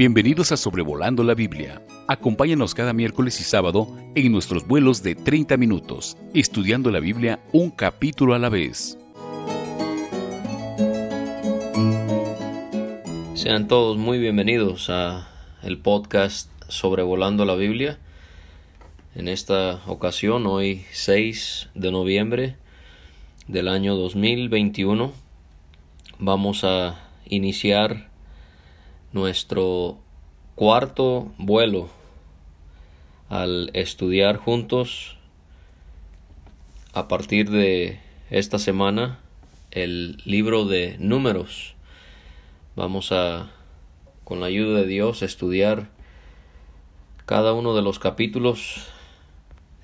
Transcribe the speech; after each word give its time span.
Bienvenidos 0.00 0.50
a 0.50 0.56
Sobrevolando 0.56 1.22
la 1.24 1.34
Biblia. 1.34 1.82
Acompáñanos 2.08 2.74
cada 2.74 2.94
miércoles 2.94 3.38
y 3.38 3.44
sábado 3.44 3.86
en 4.14 4.32
nuestros 4.32 4.66
vuelos 4.66 5.02
de 5.02 5.14
30 5.14 5.58
minutos, 5.58 6.16
estudiando 6.32 6.90
la 6.90 7.00
Biblia 7.00 7.40
un 7.52 7.70
capítulo 7.70 8.32
a 8.32 8.38
la 8.38 8.48
vez. 8.48 8.96
Sean 13.34 13.68
todos 13.68 13.98
muy 13.98 14.18
bienvenidos 14.18 14.88
a 14.88 15.28
el 15.62 15.76
podcast 15.76 16.48
Sobrevolando 16.68 17.44
la 17.44 17.56
Biblia. 17.56 17.98
En 19.14 19.28
esta 19.28 19.82
ocasión, 19.86 20.46
hoy 20.46 20.86
6 20.92 21.68
de 21.74 21.92
noviembre 21.92 22.56
del 23.48 23.68
año 23.68 23.96
2021, 23.96 25.12
vamos 26.18 26.64
a 26.64 27.06
iniciar 27.26 28.09
nuestro 29.12 29.98
cuarto 30.54 31.32
vuelo 31.38 31.88
al 33.28 33.70
estudiar 33.74 34.36
juntos 34.36 35.16
a 36.92 37.08
partir 37.08 37.50
de 37.50 38.00
esta 38.30 38.58
semana 38.58 39.20
el 39.70 40.18
libro 40.24 40.64
de 40.64 40.96
números. 40.98 41.74
Vamos 42.76 43.12
a, 43.12 43.50
con 44.24 44.40
la 44.40 44.46
ayuda 44.46 44.80
de 44.80 44.86
Dios, 44.86 45.22
estudiar 45.22 45.88
cada 47.26 47.52
uno 47.52 47.74
de 47.74 47.82
los 47.82 47.98
capítulos 47.98 48.86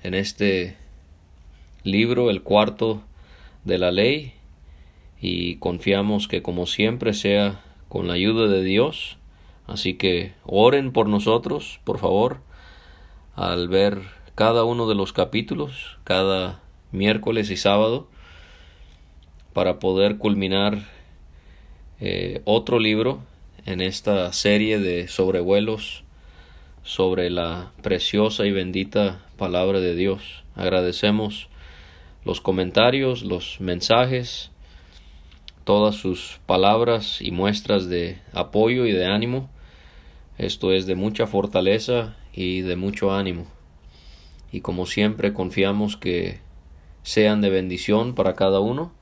en 0.03 0.13
este 0.13 0.77
libro, 1.83 2.29
el 2.29 2.43
cuarto 2.43 3.01
de 3.63 3.77
la 3.77 3.91
ley, 3.91 4.33
y 5.19 5.55
confiamos 5.55 6.27
que 6.27 6.41
como 6.41 6.65
siempre 6.65 7.13
sea 7.13 7.61
con 7.89 8.07
la 8.07 8.13
ayuda 8.13 8.47
de 8.47 8.63
Dios. 8.63 9.17
Así 9.65 9.95
que 9.95 10.33
oren 10.45 10.91
por 10.91 11.09
nosotros, 11.09 11.79
por 11.83 11.99
favor, 11.99 12.39
al 13.35 13.67
ver 13.67 14.01
cada 14.35 14.63
uno 14.63 14.87
de 14.87 14.95
los 14.95 15.13
capítulos, 15.13 15.97
cada 16.03 16.61
miércoles 16.91 17.49
y 17.49 17.57
sábado, 17.57 18.07
para 19.53 19.79
poder 19.79 20.17
culminar 20.17 20.85
eh, 21.99 22.41
otro 22.45 22.79
libro 22.79 23.19
en 23.65 23.81
esta 23.81 24.31
serie 24.31 24.79
de 24.79 25.07
sobrevuelos 25.07 26.03
sobre 26.83 27.29
la 27.29 27.71
preciosa 27.81 28.45
y 28.45 28.51
bendita 28.51 29.25
palabra 29.35 29.79
de 29.79 29.93
Dios. 29.95 30.43
Agradecemos 30.55 31.49
los 32.23 32.39
comentarios, 32.39 33.23
los 33.23 33.59
mensajes, 33.59 34.51
todas 35.67 35.95
sus 35.95 36.39
palabras 36.45 37.21
y 37.21 37.31
muestras 37.31 37.89
de 37.89 38.21
apoyo 38.31 38.85
y 38.85 38.93
de 38.93 39.05
ánimo. 39.05 39.49
Esto 40.37 40.71
es 40.71 40.85
de 40.85 40.95
mucha 40.95 41.27
fortaleza 41.27 42.15
y 42.31 42.61
de 42.61 42.77
mucho 42.77 43.13
ánimo. 43.13 43.47
Y 44.49 44.61
como 44.61 44.85
siempre 44.85 45.33
confiamos 45.33 45.97
que 45.97 46.39
sean 47.03 47.41
de 47.41 47.49
bendición 47.49 48.15
para 48.15 48.33
cada 48.33 48.61
uno, 48.61 48.93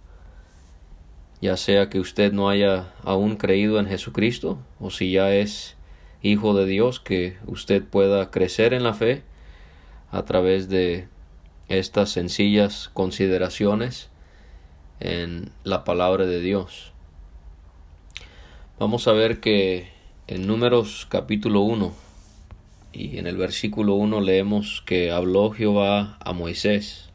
ya 1.39 1.55
sea 1.55 1.87
que 1.87 1.99
usted 1.99 2.33
no 2.33 2.49
haya 2.49 2.95
aún 3.03 3.35
creído 3.35 3.79
en 3.79 3.85
Jesucristo 3.85 4.57
o 4.79 4.89
si 4.89 5.11
ya 5.11 5.35
es 5.35 5.77
hijo 6.23 6.55
de 6.55 6.65
Dios, 6.65 6.99
que 6.99 7.37
usted 7.45 7.83
pueda 7.83 8.31
crecer 8.31 8.73
en 8.73 8.81
la 8.81 8.95
fe 8.95 9.21
a 10.09 10.25
través 10.25 10.67
de 10.67 11.09
estas 11.67 12.09
sencillas 12.09 12.89
consideraciones 12.91 14.09
en 14.99 15.51
la 15.63 15.83
palabra 15.83 16.25
de 16.25 16.41
Dios. 16.41 16.91
Vamos 18.79 19.07
a 19.07 19.13
ver 19.13 19.39
que 19.39 19.89
en 20.27 20.47
Números 20.47 21.05
capítulo 21.09 21.61
1 21.61 21.93
y 22.93 23.17
en 23.17 23.27
el 23.27 23.37
versículo 23.37 23.95
1 23.95 24.21
leemos 24.21 24.81
que 24.85 25.11
habló 25.11 25.51
Jehová 25.51 26.17
a 26.19 26.33
Moisés. 26.33 27.09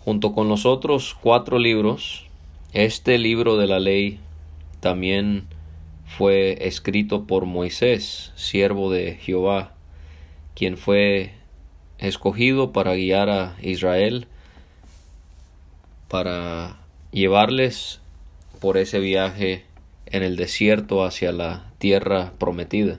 Junto 0.00 0.32
con 0.32 0.48
los 0.48 0.64
otros 0.64 1.14
cuatro 1.20 1.58
libros, 1.58 2.26
este 2.72 3.18
libro 3.18 3.56
de 3.56 3.66
la 3.66 3.80
ley 3.80 4.18
también 4.80 5.46
fue 6.06 6.66
escrito 6.66 7.26
por 7.26 7.44
Moisés, 7.44 8.32
siervo 8.34 8.90
de 8.90 9.16
Jehová, 9.16 9.74
quien 10.54 10.76
fue 10.76 11.34
escogido 11.98 12.72
para 12.72 12.94
guiar 12.94 13.28
a 13.28 13.56
Israel 13.60 14.26
para 16.10 16.76
llevarles 17.12 18.00
por 18.60 18.76
ese 18.76 18.98
viaje 18.98 19.64
en 20.06 20.24
el 20.24 20.34
desierto 20.34 21.04
hacia 21.04 21.30
la 21.30 21.70
tierra 21.78 22.32
prometida. 22.36 22.98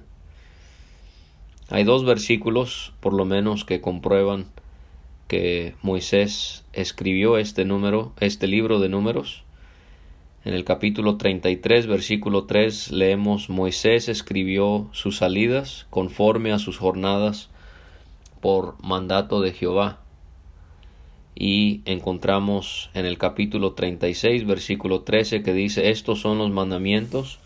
Hay 1.69 1.83
dos 1.83 2.05
versículos, 2.05 2.93
por 3.01 3.13
lo 3.13 3.25
menos, 3.25 3.65
que 3.65 3.81
comprueban 3.81 4.45
que 5.27 5.75
Moisés 5.81 6.63
escribió 6.71 7.37
este 7.37 7.65
número, 7.65 8.13
este 8.21 8.47
libro 8.47 8.79
de 8.79 8.87
números. 8.87 9.43
En 10.45 10.53
el 10.53 10.63
capítulo 10.63 11.17
33, 11.17 11.87
versículo 11.87 12.45
3, 12.45 12.91
leemos 12.91 13.49
Moisés 13.49 14.07
escribió 14.07 14.87
sus 14.93 15.17
salidas 15.17 15.85
conforme 15.89 16.53
a 16.53 16.59
sus 16.59 16.77
jornadas 16.77 17.49
por 18.39 18.81
mandato 18.81 19.41
de 19.41 19.51
Jehová 19.51 20.00
y 21.35 21.81
encontramos 21.85 22.89
en 22.93 23.05
el 23.05 23.17
capítulo 23.17 23.73
36 23.73 24.45
versículo 24.45 25.01
13 25.01 25.43
que 25.43 25.53
dice 25.53 25.89
estos 25.89 26.19
son 26.19 26.37
los 26.37 26.51
mandamientos 26.51 27.39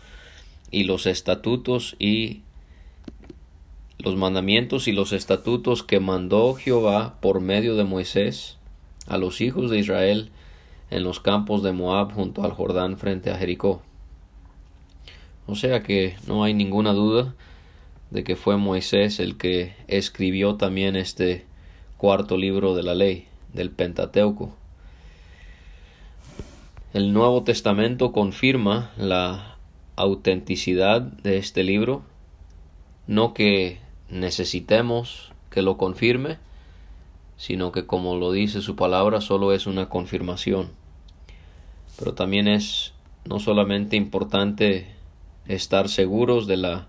y 0.70 0.84
los 0.84 1.06
estatutos 1.06 1.96
y 1.98 2.42
los 3.98 4.16
mandamientos 4.16 4.88
y 4.88 4.92
los 4.92 5.12
estatutos 5.12 5.82
que 5.82 6.00
mandó 6.00 6.54
Jehová 6.54 7.16
por 7.20 7.40
medio 7.40 7.76
de 7.76 7.84
Moisés 7.84 8.56
a 9.06 9.18
los 9.18 9.40
hijos 9.40 9.70
de 9.70 9.78
Israel 9.78 10.30
en 10.90 11.02
los 11.02 11.20
campos 11.20 11.62
de 11.62 11.72
Moab 11.72 12.12
junto 12.12 12.44
al 12.44 12.52
Jordán 12.52 12.98
frente 12.98 13.30
a 13.30 13.38
Jericó. 13.38 13.82
O 15.46 15.54
sea 15.54 15.82
que 15.82 16.16
no 16.26 16.44
hay 16.44 16.54
ninguna 16.54 16.92
duda 16.92 17.34
de 18.10 18.24
que 18.24 18.36
fue 18.36 18.56
Moisés 18.56 19.20
el 19.20 19.36
que 19.36 19.74
escribió 19.88 20.56
también 20.56 20.96
este 20.96 21.44
cuarto 21.96 22.36
libro 22.36 22.74
de 22.74 22.82
la 22.82 22.94
ley 22.94 23.26
del 23.56 23.70
Pentateuco. 23.70 24.54
El 26.94 27.12
Nuevo 27.12 27.42
Testamento 27.42 28.12
confirma 28.12 28.92
la 28.96 29.56
autenticidad 29.96 31.02
de 31.02 31.38
este 31.38 31.64
libro, 31.64 32.02
no 33.06 33.34
que 33.34 33.80
necesitemos 34.08 35.32
que 35.50 35.62
lo 35.62 35.76
confirme, 35.76 36.38
sino 37.36 37.72
que 37.72 37.86
como 37.86 38.16
lo 38.16 38.32
dice 38.32 38.62
su 38.62 38.76
palabra 38.76 39.20
solo 39.20 39.52
es 39.52 39.66
una 39.66 39.88
confirmación. 39.88 40.70
Pero 41.98 42.14
también 42.14 42.48
es 42.48 42.92
no 43.24 43.40
solamente 43.40 43.96
importante 43.96 44.86
estar 45.48 45.88
seguros 45.88 46.46
de 46.46 46.56
la 46.56 46.88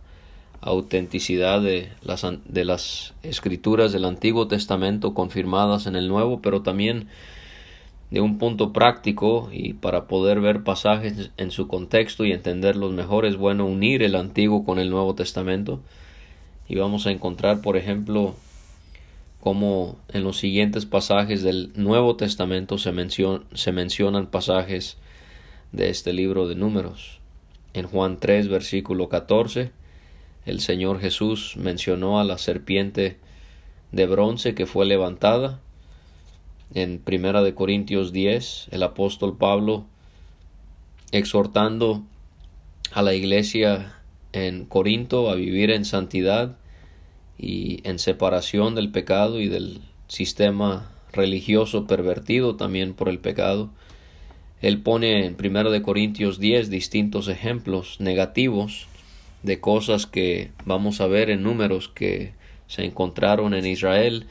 autenticidad 0.62 1.62
de 1.62 1.90
las, 2.02 2.26
de 2.46 2.66
las 2.66 3.14
escrituras 3.24 3.92
del 3.92 4.06
Antiguo 4.06 4.48
Testamento 4.48 5.14
confirmadas 5.14 5.88
en 5.88 5.96
el 5.96 6.08
Nuevo, 6.08 6.42
pero 6.42 6.62
también 6.62 7.08
de 8.10 8.22
un 8.22 8.38
punto 8.38 8.72
práctico 8.72 9.50
y 9.52 9.74
para 9.74 10.08
poder 10.08 10.40
ver 10.40 10.64
pasajes 10.64 11.32
en 11.38 11.52
su 11.52 11.68
contexto 11.68 12.26
y 12.26 12.32
entenderlos 12.32 12.94
mejor 12.94 13.26
es 13.26 13.36
bueno 13.36 13.66
unir 13.66 14.02
el 14.02 14.16
Antiguo 14.16 14.64
con 14.64 14.80
el 14.80 14.90
Nuevo 14.90 15.14
Testamento. 15.16 15.82
Y 16.70 16.76
vamos 16.76 17.06
a 17.08 17.12
encontrar 17.12 17.62
por 17.62 17.78
ejemplo 17.78 18.36
cómo 19.42 19.98
en 20.10 20.24
los 20.24 20.38
siguientes 20.38 20.86
pasajes 20.86 21.44
del 21.44 21.72
Nuevo 21.76 22.16
Testamento 22.16 22.78
se, 22.78 22.94
se 23.54 23.72
mencionan 23.72 24.28
pasajes 24.28 24.98
de 25.72 25.90
este 25.90 26.14
libro 26.14 26.48
de 26.48 26.56
números. 26.56 27.20
En 27.74 27.88
Juan 27.88 28.18
3 28.20 28.48
versículo 28.48 29.10
14 29.10 29.72
el 30.48 30.62
Señor 30.62 31.02
Jesús 31.02 31.56
mencionó 31.58 32.22
a 32.22 32.24
la 32.24 32.38
serpiente 32.38 33.18
de 33.92 34.06
bronce 34.06 34.56
que 34.56 34.66
fue 34.66 34.86
levantada. 34.86 35.60
En 36.74 37.00
Primera 37.00 37.44
de 37.44 37.54
Corintios 37.54 38.14
10, 38.14 38.70
el 38.72 38.84
apóstol 38.84 39.38
Pablo 39.38 39.86
exhortando 41.12 42.04
a 42.94 43.02
la 43.02 43.14
iglesia 43.14 43.94
en 44.32 44.66
Corinto 44.66 45.30
a 45.30 45.36
vivir 45.36 45.70
en 45.70 45.84
santidad 45.84 46.56
y 47.38 47.82
en 47.84 48.00
separación 48.00 48.74
del 48.74 48.90
pecado 48.90 49.42
y 49.42 49.50
del 49.50 49.82
sistema 50.08 50.92
religioso 51.12 51.88
pervertido 51.88 52.56
también 52.56 52.94
por 52.94 53.10
el 53.10 53.20
pecado. 53.20 53.70
Él 54.62 54.82
pone 54.82 55.26
en 55.26 55.36
Primera 55.36 55.70
de 55.72 55.82
Corintios 55.82 56.40
10 56.40 56.70
distintos 56.70 57.28
ejemplos 57.28 58.00
negativos 58.00 58.88
de 59.44 59.60
cosas 59.60 60.06
que 60.06 60.52
vamos 60.66 61.02
a 61.02 61.08
ver 61.08 61.30
en 61.30 61.44
números 61.44 61.90
que 61.90 62.34
se 62.68 62.84
encontraron 62.86 63.54
en 63.54 63.66
Israel 63.66 64.28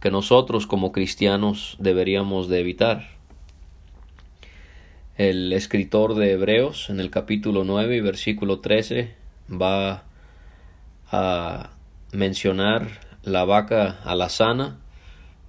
que 0.00 0.10
nosotros 0.10 0.66
como 0.66 0.90
cristianos 0.90 1.76
deberíamos 1.78 2.48
de 2.48 2.60
evitar. 2.60 3.10
El 5.16 5.52
escritor 5.52 6.14
de 6.16 6.32
Hebreos 6.32 6.90
en 6.90 6.98
el 6.98 7.10
capítulo 7.10 7.64
9 7.64 7.96
y 7.96 8.00
versículo 8.00 8.58
13 8.58 9.14
va 9.48 10.04
a 11.10 11.70
mencionar 12.12 13.00
la 13.22 13.44
vaca 13.44 14.00
alazana, 14.04 14.78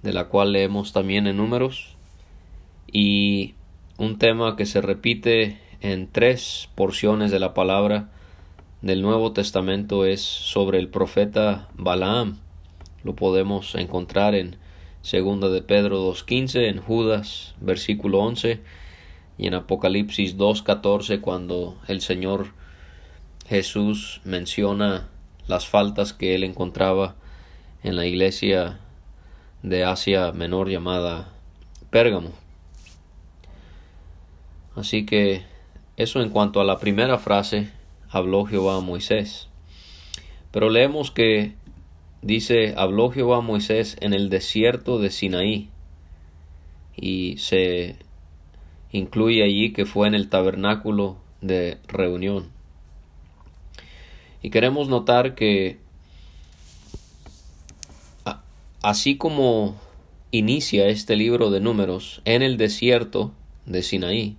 de 0.02 0.12
la 0.12 0.26
cual 0.26 0.52
leemos 0.52 0.92
también 0.92 1.26
en 1.26 1.38
números, 1.38 1.96
y 2.92 3.54
un 3.98 4.18
tema 4.18 4.54
que 4.54 4.66
se 4.66 4.80
repite 4.80 5.58
en 5.80 6.06
tres 6.06 6.68
porciones 6.74 7.30
de 7.30 7.40
la 7.40 7.54
palabra 7.54 8.10
del 8.84 9.00
Nuevo 9.00 9.32
Testamento 9.32 10.04
es 10.04 10.20
sobre 10.20 10.78
el 10.78 10.90
profeta 10.90 11.70
Balaam. 11.72 12.36
Lo 13.02 13.16
podemos 13.16 13.74
encontrar 13.76 14.34
en 14.34 14.56
Segunda 15.00 15.48
de 15.48 15.62
Pedro 15.62 16.06
2.15, 16.12 16.68
en 16.68 16.82
Judas 16.82 17.54
versículo 17.62 18.18
11 18.18 18.60
y 19.38 19.46
en 19.46 19.54
Apocalipsis 19.54 20.36
2.14 20.36 21.22
cuando 21.22 21.78
el 21.88 22.02
Señor 22.02 22.48
Jesús 23.48 24.20
menciona 24.24 25.08
las 25.46 25.66
faltas 25.66 26.12
que 26.12 26.34
él 26.34 26.44
encontraba 26.44 27.14
en 27.82 27.96
la 27.96 28.04
iglesia 28.04 28.80
de 29.62 29.84
Asia 29.84 30.30
Menor 30.32 30.68
llamada 30.68 31.32
Pérgamo. 31.88 32.32
Así 34.76 35.06
que 35.06 35.42
eso 35.96 36.20
en 36.20 36.28
cuanto 36.28 36.60
a 36.60 36.64
la 36.64 36.78
primera 36.78 37.16
frase, 37.16 37.72
habló 38.14 38.44
Jehová 38.44 38.76
a 38.76 38.80
Moisés. 38.80 39.48
Pero 40.52 40.70
leemos 40.70 41.10
que 41.10 41.54
dice, 42.22 42.74
habló 42.76 43.10
Jehová 43.10 43.38
a 43.38 43.40
Moisés 43.40 43.96
en 44.00 44.14
el 44.14 44.30
desierto 44.30 45.00
de 45.00 45.10
Sinaí. 45.10 45.68
Y 46.96 47.38
se 47.38 47.96
incluye 48.92 49.42
allí 49.42 49.72
que 49.72 49.84
fue 49.84 50.06
en 50.06 50.14
el 50.14 50.28
tabernáculo 50.28 51.16
de 51.40 51.78
reunión. 51.88 52.50
Y 54.42 54.50
queremos 54.50 54.88
notar 54.88 55.34
que 55.34 55.78
así 58.80 59.16
como 59.16 59.74
inicia 60.30 60.86
este 60.86 61.16
libro 61.16 61.50
de 61.50 61.58
números 61.58 62.22
en 62.24 62.42
el 62.42 62.58
desierto 62.58 63.32
de 63.66 63.82
Sinaí, 63.82 64.36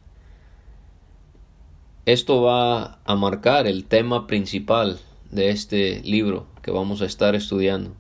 esto 2.05 2.43
va 2.43 2.99
a 3.03 3.15
marcar 3.15 3.65
el 3.65 3.85
tema 3.85 4.27
principal 4.27 4.99
de 5.31 5.49
este 5.49 6.01
libro 6.01 6.45
que 6.61 6.69
vamos 6.69 7.01
a 7.01 7.05
estar 7.05 7.33
estudiando. 7.33 7.95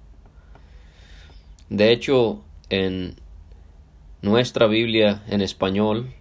De 1.69 1.91
hecho, 1.91 2.43
en 2.69 3.15
nuestra 4.21 4.67
Biblia 4.67 5.23
en 5.27 5.41
español 5.41 6.13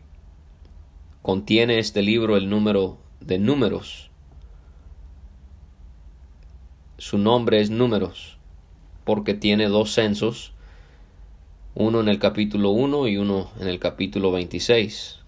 contiene 1.21 1.79
este 1.79 2.01
libro 2.01 2.39
el 2.39 2.49
número 2.49 2.97
de 3.21 3.39
números. 3.39 4.11
Su 6.97 7.19
nombre 7.19 7.61
es 7.61 7.69
números 7.69 8.39
porque 9.05 9.35
tiene 9.35 9.69
dos 9.69 9.93
censos, 9.93 10.55
uno 11.75 12.01
en 12.01 12.09
el 12.09 12.19
capítulo 12.19 12.71
1 12.71 13.09
y 13.09 13.19
uno 13.19 13.51
en 13.61 13.69
el 13.69 13.79
capítulo 13.79 14.33
26 14.33 15.24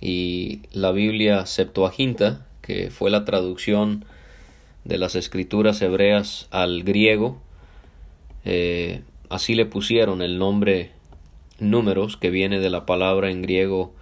y 0.00 0.62
la 0.72 0.92
Biblia 0.92 1.46
Septuaginta, 1.46 2.46
que 2.62 2.90
fue 2.90 3.10
la 3.10 3.24
traducción 3.24 4.04
de 4.84 4.98
las 4.98 5.16
escrituras 5.16 5.82
hebreas 5.82 6.48
al 6.50 6.82
griego, 6.82 7.40
eh, 8.44 9.02
así 9.28 9.54
le 9.54 9.66
pusieron 9.66 10.22
el 10.22 10.38
nombre 10.38 10.92
números, 11.58 12.16
que 12.16 12.30
viene 12.30 12.60
de 12.60 12.70
la 12.70 12.86
palabra 12.86 13.30
en 13.30 13.42
griego 13.42 13.92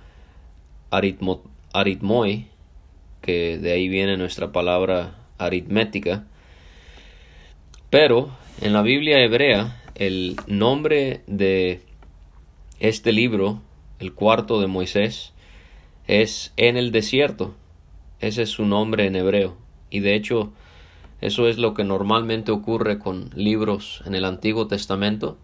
aritmo, 0.90 1.42
aritmoi, 1.72 2.46
que 3.22 3.58
de 3.58 3.72
ahí 3.72 3.88
viene 3.88 4.16
nuestra 4.16 4.52
palabra 4.52 5.16
aritmética. 5.38 6.24
Pero 7.90 8.30
en 8.60 8.72
la 8.72 8.82
Biblia 8.82 9.22
hebrea, 9.22 9.82
el 9.94 10.36
nombre 10.46 11.22
de 11.26 11.80
este 12.78 13.12
libro, 13.12 13.62
el 13.98 14.12
cuarto 14.12 14.60
de 14.60 14.66
Moisés, 14.66 15.32
es 16.06 16.52
en 16.56 16.76
el 16.76 16.92
desierto. 16.92 17.54
Ese 18.20 18.42
es 18.42 18.50
su 18.50 18.64
nombre 18.64 19.06
en 19.06 19.16
hebreo. 19.16 19.56
Y 19.90 20.00
de 20.00 20.14
hecho, 20.14 20.52
eso 21.20 21.48
es 21.48 21.58
lo 21.58 21.74
que 21.74 21.84
normalmente 21.84 22.52
ocurre 22.52 22.98
con 22.98 23.30
libros 23.34 24.02
en 24.06 24.14
el 24.14 24.24
Antiguo 24.24 24.66
Testamento, 24.66 25.36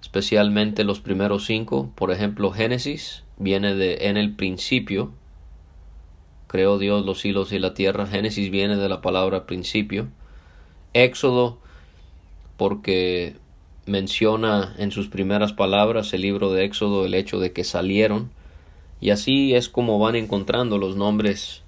especialmente 0.00 0.84
los 0.84 1.00
primeros 1.00 1.44
cinco. 1.44 1.90
Por 1.94 2.10
ejemplo, 2.10 2.50
Génesis 2.50 3.24
viene 3.38 3.74
de 3.74 4.08
en 4.08 4.16
el 4.16 4.34
principio. 4.34 5.12
Creó 6.46 6.78
Dios 6.78 7.04
los 7.04 7.20
cielos 7.20 7.52
y 7.52 7.58
la 7.58 7.74
tierra. 7.74 8.06
Génesis 8.06 8.50
viene 8.50 8.76
de 8.76 8.88
la 8.88 9.00
palabra 9.00 9.46
principio. 9.46 10.08
Éxodo, 10.92 11.58
porque 12.56 13.36
menciona 13.86 14.74
en 14.78 14.92
sus 14.92 15.08
primeras 15.08 15.52
palabras 15.52 16.14
el 16.14 16.22
libro 16.22 16.52
de 16.52 16.64
Éxodo 16.64 17.04
el 17.04 17.14
hecho 17.14 17.40
de 17.40 17.52
que 17.52 17.64
salieron 17.64 18.30
y 19.04 19.10
así 19.10 19.54
es 19.54 19.68
como 19.68 19.98
van 19.98 20.16
encontrando 20.16 20.78
los 20.78 20.96
nombres 20.96 21.62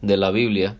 de 0.00 0.16
la 0.16 0.30
Biblia, 0.30 0.78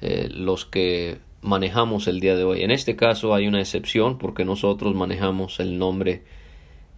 eh, 0.00 0.28
los 0.28 0.64
que 0.64 1.18
manejamos 1.40 2.08
el 2.08 2.18
día 2.18 2.34
de 2.34 2.42
hoy. 2.42 2.64
En 2.64 2.72
este 2.72 2.96
caso 2.96 3.32
hay 3.32 3.46
una 3.46 3.60
excepción 3.60 4.18
porque 4.18 4.44
nosotros 4.44 4.96
manejamos 4.96 5.60
el 5.60 5.78
nombre 5.78 6.24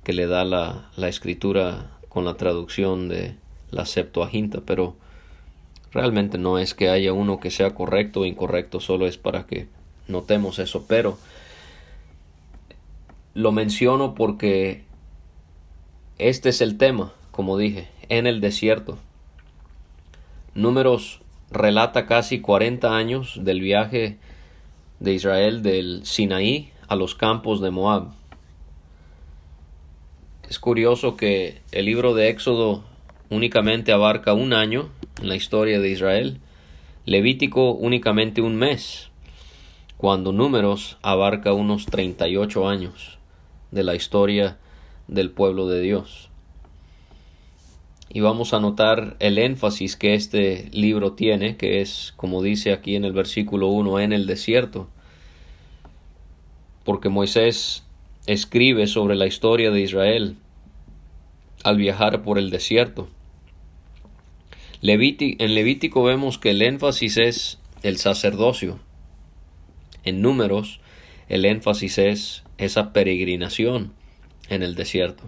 que 0.02 0.14
le 0.14 0.26
da 0.26 0.46
la, 0.46 0.88
la 0.96 1.08
escritura 1.08 1.98
con 2.08 2.24
la 2.24 2.38
traducción 2.38 3.10
de 3.10 3.34
la 3.70 3.84
Septuaginta, 3.84 4.62
pero 4.64 4.96
realmente 5.92 6.38
no 6.38 6.58
es 6.58 6.72
que 6.72 6.88
haya 6.88 7.12
uno 7.12 7.38
que 7.38 7.50
sea 7.50 7.74
correcto 7.74 8.20
o 8.20 8.24
incorrecto, 8.24 8.80
solo 8.80 9.06
es 9.06 9.18
para 9.18 9.46
que 9.46 9.68
notemos 10.08 10.58
eso, 10.58 10.86
pero 10.88 11.18
lo 13.34 13.52
menciono 13.52 14.14
porque 14.14 14.84
este 16.16 16.48
es 16.48 16.62
el 16.62 16.78
tema 16.78 17.12
como 17.34 17.58
dije, 17.58 17.88
en 18.10 18.28
el 18.28 18.40
desierto. 18.40 18.96
Números 20.54 21.20
relata 21.50 22.06
casi 22.06 22.40
40 22.40 22.96
años 22.96 23.40
del 23.42 23.60
viaje 23.60 24.18
de 25.00 25.14
Israel 25.14 25.64
del 25.64 26.06
Sinaí 26.06 26.70
a 26.86 26.94
los 26.94 27.16
campos 27.16 27.60
de 27.60 27.72
Moab. 27.72 28.12
Es 30.48 30.60
curioso 30.60 31.16
que 31.16 31.60
el 31.72 31.86
libro 31.86 32.14
de 32.14 32.28
Éxodo 32.28 32.84
únicamente 33.30 33.90
abarca 33.90 34.32
un 34.32 34.52
año 34.52 34.90
en 35.20 35.28
la 35.28 35.34
historia 35.34 35.80
de 35.80 35.90
Israel, 35.90 36.38
Levítico 37.04 37.72
únicamente 37.72 38.42
un 38.42 38.54
mes, 38.54 39.10
cuando 39.96 40.30
Números 40.30 40.98
abarca 41.02 41.52
unos 41.52 41.86
38 41.86 42.68
años 42.68 43.18
de 43.72 43.82
la 43.82 43.96
historia 43.96 44.56
del 45.08 45.32
pueblo 45.32 45.66
de 45.66 45.80
Dios 45.80 46.30
y 48.14 48.20
vamos 48.20 48.54
a 48.54 48.60
notar 48.60 49.16
el 49.18 49.38
énfasis 49.38 49.96
que 49.96 50.14
este 50.14 50.68
libro 50.70 51.14
tiene, 51.14 51.56
que 51.56 51.80
es, 51.80 52.14
como 52.16 52.44
dice 52.44 52.72
aquí 52.72 52.94
en 52.94 53.04
el 53.04 53.12
versículo 53.12 53.66
1, 53.66 53.98
en 53.98 54.12
el 54.12 54.26
desierto. 54.26 54.88
Porque 56.84 57.08
Moisés 57.08 57.82
escribe 58.26 58.86
sobre 58.86 59.16
la 59.16 59.26
historia 59.26 59.72
de 59.72 59.80
Israel 59.80 60.36
al 61.64 61.76
viajar 61.76 62.22
por 62.22 62.38
el 62.38 62.50
desierto. 62.50 63.08
en 64.80 65.54
Levítico 65.54 66.04
vemos 66.04 66.38
que 66.38 66.50
el 66.50 66.62
énfasis 66.62 67.16
es 67.16 67.58
el 67.82 67.96
sacerdocio. 67.96 68.78
En 70.04 70.22
números, 70.22 70.78
el 71.28 71.44
énfasis 71.44 71.98
es 71.98 72.44
esa 72.58 72.92
peregrinación 72.92 73.92
en 74.50 74.62
el 74.62 74.76
desierto. 74.76 75.24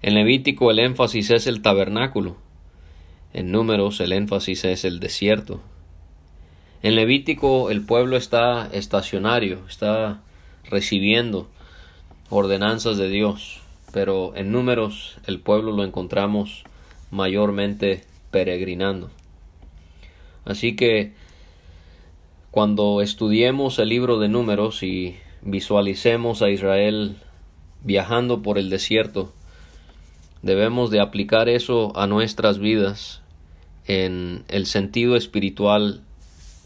En 0.00 0.14
Levítico 0.14 0.70
el 0.70 0.78
énfasis 0.78 1.30
es 1.30 1.46
el 1.46 1.60
tabernáculo. 1.60 2.36
En 3.32 3.50
Números 3.50 4.00
el 4.00 4.12
énfasis 4.12 4.64
es 4.64 4.84
el 4.84 5.00
desierto. 5.00 5.60
En 6.82 6.94
Levítico 6.94 7.70
el 7.70 7.84
pueblo 7.84 8.16
está 8.16 8.68
estacionario, 8.72 9.60
está 9.68 10.20
recibiendo 10.70 11.48
ordenanzas 12.30 12.96
de 12.96 13.08
Dios, 13.08 13.60
pero 13.92 14.36
en 14.36 14.52
Números 14.52 15.18
el 15.26 15.40
pueblo 15.40 15.72
lo 15.72 15.84
encontramos 15.84 16.62
mayormente 17.10 18.04
peregrinando. 18.30 19.10
Así 20.44 20.76
que 20.76 21.12
cuando 22.52 23.02
estudiemos 23.02 23.78
el 23.78 23.88
libro 23.88 24.18
de 24.18 24.28
Números 24.28 24.82
y 24.82 25.16
visualicemos 25.42 26.42
a 26.42 26.50
Israel 26.50 27.16
viajando 27.82 28.42
por 28.42 28.58
el 28.58 28.70
desierto, 28.70 29.32
Debemos 30.42 30.90
de 30.90 31.00
aplicar 31.00 31.48
eso 31.48 31.96
a 31.96 32.06
nuestras 32.06 32.58
vidas 32.58 33.22
en 33.86 34.44
el 34.48 34.66
sentido 34.66 35.16
espiritual 35.16 36.02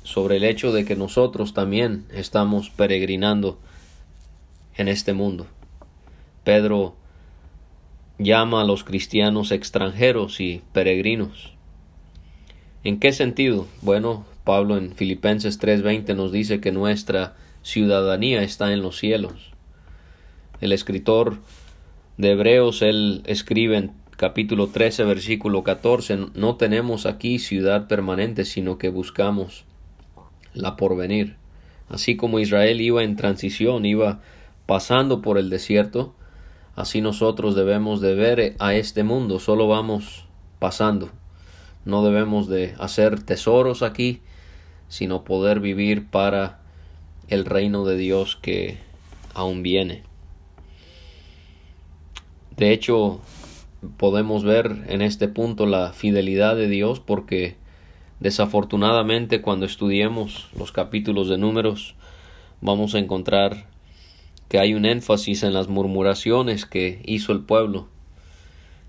sobre 0.03 0.37
el 0.37 0.45
hecho 0.45 0.73
de 0.73 0.85
que 0.85 0.97
nosotros 0.97 1.55
también 1.55 2.05
estamos 2.13 2.71
peregrinando 2.71 3.59
en 4.77 4.89
este 4.89 5.13
mundo. 5.13 5.47
Pedro 6.45 6.97
llama 8.19 8.63
a 8.63 8.65
los 8.65 8.85
cristianos 8.85 9.53
extranjeros 9.53 10.41
y 10.41 10.63
peregrinos. 10.73 11.53
¿En 12.85 12.99
qué 12.99 13.13
sentido? 13.13 13.67
Bueno, 13.81 14.25
Pablo 14.45 14.77
en 14.77 14.95
Filipenses 14.95 15.59
3:20 15.61 16.15
nos 16.15 16.33
dice 16.33 16.61
que 16.61 16.73
nuestra 16.73 17.37
ciudadanía 17.63 18.43
está 18.43 18.73
en 18.73 18.83
los 18.83 18.99
cielos. 18.99 19.53
El 20.61 20.73
escritor 20.73 21.39
de 22.19 22.33
Hebreos, 22.33 22.83
él 22.83 23.23
escribe 23.27 23.77
en 23.77 23.93
capítulo 24.17 24.69
13, 24.69 25.05
versículo 25.05 25.65
14, 25.65 26.29
no 26.35 26.57
tenemos 26.57 27.07
aquí 27.07 27.39
ciudad 27.39 27.89
permanente, 27.89 28.45
sino 28.45 28.79
que 28.79 28.89
buscamos 28.89 29.65
la 30.55 30.77
porvenir. 30.77 31.37
Así 31.89 32.17
como 32.17 32.39
Israel 32.39 32.81
iba 32.81 33.03
en 33.03 33.17
transición, 33.17 33.85
iba 33.85 34.21
pasando 34.67 35.23
por 35.23 35.39
el 35.39 35.51
desierto, 35.51 36.15
así 36.77 37.01
nosotros 37.01 37.55
debemos 37.55 38.01
de 38.01 38.15
ver 38.15 38.57
a 38.59 38.75
este 38.75 39.03
mundo, 39.03 39.39
solo 39.41 39.67
vamos 39.67 40.27
pasando. 40.59 41.11
No 41.85 42.05
debemos 42.05 42.49
de 42.49 42.75
hacer 42.79 43.21
tesoros 43.23 43.83
aquí, 43.83 44.21
sino 44.89 45.25
poder 45.25 45.61
vivir 45.61 46.07
para 46.07 46.61
el 47.29 47.45
reino 47.45 47.85
de 47.85 47.97
Dios 47.97 48.37
que 48.41 48.79
aún 49.35 49.63
viene. 49.63 50.12
De 52.57 52.73
hecho, 52.73 53.21
podemos 53.97 54.45
ver 54.45 54.85
en 54.89 55.03
este 55.03 55.29
punto 55.29 55.67
la 55.67 55.93
fidelidad 55.93 56.55
de 56.55 56.69
Dios 56.69 57.01
porque 57.01 57.57
desafortunadamente 58.21 59.41
cuando 59.41 59.67
estudiemos 59.67 60.49
los 60.57 60.71
capítulos 60.71 61.29
de 61.29 61.39
números 61.39 61.95
vamos 62.61 62.95
a 62.95 62.99
encontrar 62.99 63.67
que 64.49 64.59
hay 64.59 64.75
un 64.75 64.85
énfasis 64.85 65.43
en 65.43 65.55
las 65.55 65.69
murmuraciones 65.69 66.67
que 66.67 67.01
hizo 67.07 67.33
el 67.33 67.41
pueblo. 67.41 67.89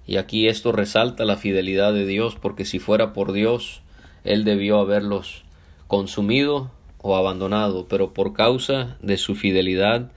Y 0.05 0.17
aquí 0.17 0.47
esto 0.49 0.73
resalta 0.73 1.23
la 1.23 1.37
fidelidad 1.37 1.93
de 1.93 2.05
Dios 2.05 2.35
porque 2.35 2.65
si 2.65 2.79
fuera 2.79 3.13
por 3.13 3.31
Dios, 3.31 3.81
Él 4.25 4.43
debió 4.43 4.77
haberlos 4.79 5.45
consumido 5.87 6.69
o 7.01 7.15
abandonado, 7.15 7.87
pero 7.87 8.13
por 8.13 8.33
causa 8.33 8.97
de 9.01 9.17
su 9.17 9.35
fidelidad, 9.35 10.11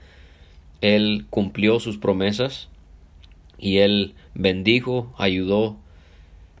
Él 0.81 1.25
cumplió 1.29 1.79
sus 1.79 1.97
promesas 1.97 2.67
y 3.57 3.77
él 3.77 4.15
bendijo, 4.33 5.13
ayudó 5.17 5.77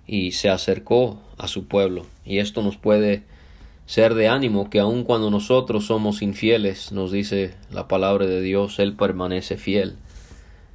y 0.05 0.31
se 0.31 0.49
acercó 0.49 1.19
a 1.37 1.47
su 1.47 1.67
pueblo. 1.67 2.05
Y 2.25 2.39
esto 2.39 2.63
nos 2.63 2.77
puede 2.77 3.23
ser 3.85 4.15
de 4.15 4.27
ánimo 4.27 4.69
que 4.69 4.79
aun 4.79 5.03
cuando 5.03 5.29
nosotros 5.29 5.85
somos 5.85 6.21
infieles, 6.21 6.91
nos 6.91 7.11
dice 7.11 7.55
la 7.71 7.87
palabra 7.87 8.25
de 8.25 8.41
Dios, 8.41 8.79
Él 8.79 8.93
permanece 8.93 9.57
fiel. 9.57 9.95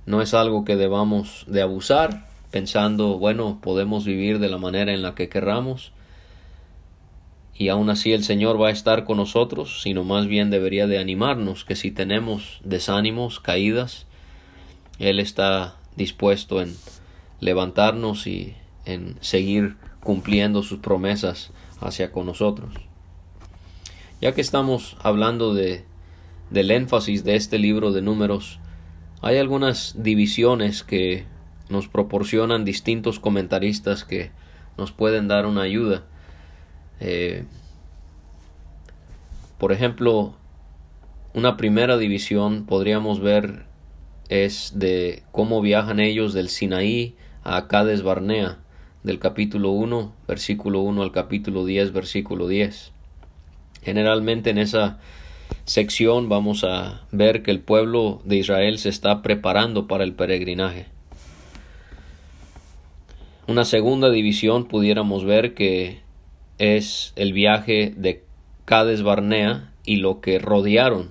No 0.07 0.23
es 0.23 0.35
algo 0.35 0.64
que 0.64 0.76
debamos 0.76 1.45
de 1.47 1.62
abusar, 1.62 2.26
pensando, 2.50 3.19
bueno, 3.19 3.59
podemos 3.62 4.05
vivir 4.05 4.38
de 4.38 4.49
la 4.49 4.59
manera 4.59 4.93
en 4.93 5.02
la 5.02 5.14
que 5.14 5.29
querramos, 5.29 5.93
y 7.55 7.69
aun 7.69 7.91
así 7.91 8.12
el 8.12 8.25
Señor 8.25 8.61
va 8.61 8.69
a 8.69 8.73
estar 8.73 9.05
con 9.05 9.19
nosotros, 9.19 9.83
sino 9.83 10.05
más 10.05 10.26
bien 10.26 10.50
debería 10.50 10.87
de 10.87 10.99
animarnos 10.99 11.64
que 11.64 11.76
si 11.76 11.91
tenemos 11.91 12.61
desánimos, 12.64 13.41
caídas, 13.41 14.07
Él 14.99 15.21
está 15.21 15.76
dispuesto 15.97 16.61
en 16.61 16.77
levantarnos 17.41 18.27
y 18.27 18.55
en 18.85 19.17
seguir 19.21 19.77
cumpliendo 20.01 20.63
sus 20.63 20.79
promesas 20.79 21.51
hacia 21.81 22.13
con 22.13 22.27
nosotros. 22.27 22.75
Ya 24.21 24.33
que 24.33 24.41
estamos 24.41 24.97
hablando 25.03 25.55
de, 25.55 25.85
del 26.51 26.71
énfasis 26.71 27.25
de 27.25 27.35
este 27.35 27.59
libro 27.59 27.93
de 27.93 28.03
números, 28.03 28.61
hay 29.21 29.39
algunas 29.39 29.95
divisiones 30.03 30.83
que 30.83 31.27
nos 31.69 31.89
proporcionan 31.89 32.65
distintos 32.65 33.19
comentaristas 33.19 34.05
que 34.05 34.31
nos 34.77 34.93
pueden 34.93 35.29
dar 35.29 35.47
una 35.47 35.63
ayuda. 35.63 36.05
Eh, 37.01 37.45
por 39.59 39.73
ejemplo, 39.73 40.35
una 41.35 41.57
primera 41.57 41.97
división 41.97 42.67
podríamos 42.67 43.21
ver 43.21 43.65
es 44.33 44.73
de 44.77 45.23
cómo 45.31 45.61
viajan 45.61 46.01
ellos 46.01 46.33
del 46.33 46.49
Sinaí 46.49 47.15
a 47.45 47.69
Cades 47.69 48.03
Barnea, 48.03 48.61
del 49.03 49.19
capítulo 49.19 49.73
1, 49.73 50.15
versículo 50.27 50.81
1 50.81 51.03
al 51.03 51.12
capítulo 51.12 51.67
10, 51.67 51.93
versículo 51.93 52.49
10. 52.49 52.93
Generalmente 53.83 54.49
en 54.49 54.57
esa 54.57 54.99
sección 55.67 56.31
vamos 56.31 56.65
a 56.65 57.03
ver 57.11 57.43
que 57.43 57.51
el 57.51 57.61
pueblo 57.61 58.23
de 58.25 58.37
Israel 58.37 58.79
se 58.79 58.89
está 58.89 59.21
preparando 59.21 59.87
para 59.87 60.03
el 60.03 60.15
peregrinaje. 60.15 60.87
Una 63.47 63.67
segunda 63.67 64.09
división 64.09 64.65
pudiéramos 64.65 65.27
ver 65.27 65.53
que 65.53 66.01
es 66.57 67.12
el 67.17 67.35
viaje 67.35 67.93
de 67.99 68.25
Cades 68.65 69.03
Barnea 69.03 69.75
y 69.85 69.97
lo 69.97 70.23
que 70.23 70.39
rodearon 70.39 71.11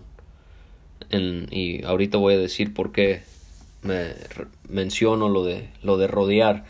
y 1.12 1.84
ahorita 1.84 2.18
voy 2.18 2.36
a 2.36 2.38
decir 2.38 2.74
por 2.74 2.91
qué 2.91 3.24
me 3.84 4.13
menciono 4.70 5.30
lo 5.30 5.44
de, 5.44 5.70
lo 5.84 5.98
de 5.98 6.08
rodear. 6.08 6.65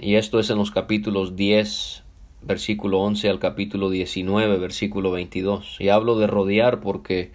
Y 0.00 0.16
esto 0.16 0.40
es 0.40 0.50
en 0.50 0.58
los 0.58 0.70
capítulos 0.70 1.36
10, 1.36 2.02
versículo 2.42 3.00
11 3.00 3.28
al 3.30 3.38
capítulo 3.38 3.90
19, 3.90 4.58
versículo 4.58 5.10
22. 5.10 5.76
Y 5.80 5.88
hablo 5.88 6.18
de 6.18 6.26
rodear 6.26 6.80
porque 6.80 7.30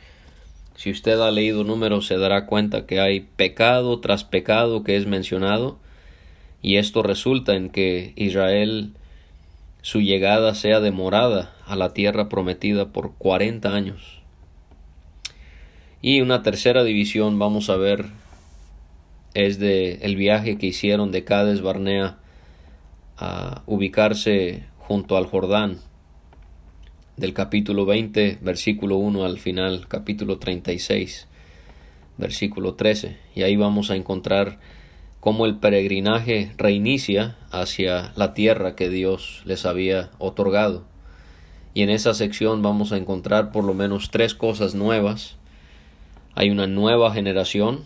si 0.76 0.92
usted 0.92 1.20
ha 1.20 1.32
leído 1.32 1.64
números 1.64 2.06
se 2.06 2.18
dará 2.18 2.46
cuenta 2.46 2.86
que 2.86 3.00
hay 3.00 3.22
pecado 3.22 4.00
tras 4.00 4.24
pecado 4.24 4.84
que 4.84 4.98
es 4.98 5.08
mencionado 5.08 5.78
y 6.62 6.78
esto 6.78 7.02
resulta 7.02 7.56
en 7.56 7.70
que 7.70 8.12
Israel 8.18 8.92
su 9.82 10.02
llegada 10.02 10.54
sea 10.56 10.80
demorada 10.80 11.54
a 11.66 11.76
la 11.76 11.94
tierra 11.94 12.28
prometida 12.28 12.88
por 12.88 13.14
40 13.18 13.74
años. 13.74 14.25
Y 16.08 16.22
una 16.22 16.44
tercera 16.44 16.84
división 16.84 17.40
vamos 17.40 17.68
a 17.72 17.78
ver 17.78 18.06
es 19.34 19.58
de 19.58 19.94
el 20.04 20.16
viaje 20.16 20.60
que 20.60 20.68
hicieron 20.68 21.12
de 21.12 21.24
Cades 21.24 21.64
Barnea 21.64 22.20
a 23.18 23.64
ubicarse 23.66 24.66
junto 24.78 25.18
al 25.18 25.26
Jordán 25.26 25.80
del 27.18 27.34
capítulo 27.34 27.88
20 27.88 28.38
versículo 28.40 28.98
1 28.98 29.26
al 29.26 29.40
final 29.40 29.88
capítulo 29.88 30.38
36 30.38 31.28
versículo 32.20 32.76
13 32.76 33.18
y 33.34 33.42
ahí 33.42 33.56
vamos 33.56 33.90
a 33.90 33.96
encontrar 33.96 34.60
cómo 35.20 35.48
el 35.48 35.58
peregrinaje 35.58 36.52
reinicia 36.56 37.36
hacia 37.50 38.14
la 38.16 38.36
tierra 38.36 38.76
que 38.76 38.90
Dios 38.90 39.42
les 39.46 39.66
había 39.66 40.12
otorgado. 40.20 40.86
Y 41.74 41.82
en 41.82 41.90
esa 41.90 42.14
sección 42.14 42.62
vamos 42.62 42.92
a 42.92 42.98
encontrar 42.98 43.52
por 43.52 43.64
lo 43.64 43.74
menos 43.74 44.12
tres 44.12 44.36
cosas 44.36 44.76
nuevas 44.76 45.40
hay 46.36 46.50
una 46.50 46.68
nueva 46.68 47.14
generación 47.14 47.84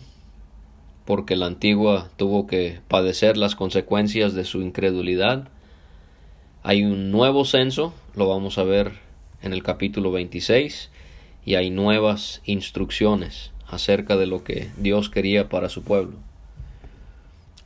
porque 1.04 1.36
la 1.36 1.46
antigua 1.46 2.10
tuvo 2.16 2.46
que 2.46 2.80
padecer 2.88 3.36
las 3.36 3.54
consecuencias 3.54 4.34
de 4.34 4.44
su 4.44 4.60
incredulidad. 4.60 5.48
Hay 6.62 6.84
un 6.84 7.10
nuevo 7.10 7.44
censo, 7.44 7.94
lo 8.14 8.28
vamos 8.28 8.58
a 8.58 8.64
ver 8.64 8.92
en 9.42 9.52
el 9.52 9.62
capítulo 9.62 10.12
26, 10.12 10.90
y 11.44 11.54
hay 11.54 11.70
nuevas 11.70 12.42
instrucciones 12.44 13.52
acerca 13.68 14.16
de 14.16 14.26
lo 14.26 14.44
que 14.44 14.70
Dios 14.76 15.08
quería 15.10 15.48
para 15.48 15.68
su 15.68 15.82
pueblo. 15.82 16.18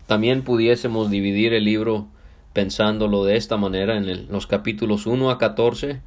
También 0.06 0.42
pudiésemos 0.42 1.10
dividir 1.10 1.54
el 1.54 1.64
libro 1.64 2.06
pensándolo 2.52 3.24
de 3.24 3.36
esta 3.36 3.56
manera 3.56 3.96
en 3.96 4.28
los 4.30 4.46
capítulos 4.46 5.06
1 5.06 5.30
a 5.30 5.38
14 5.38 6.00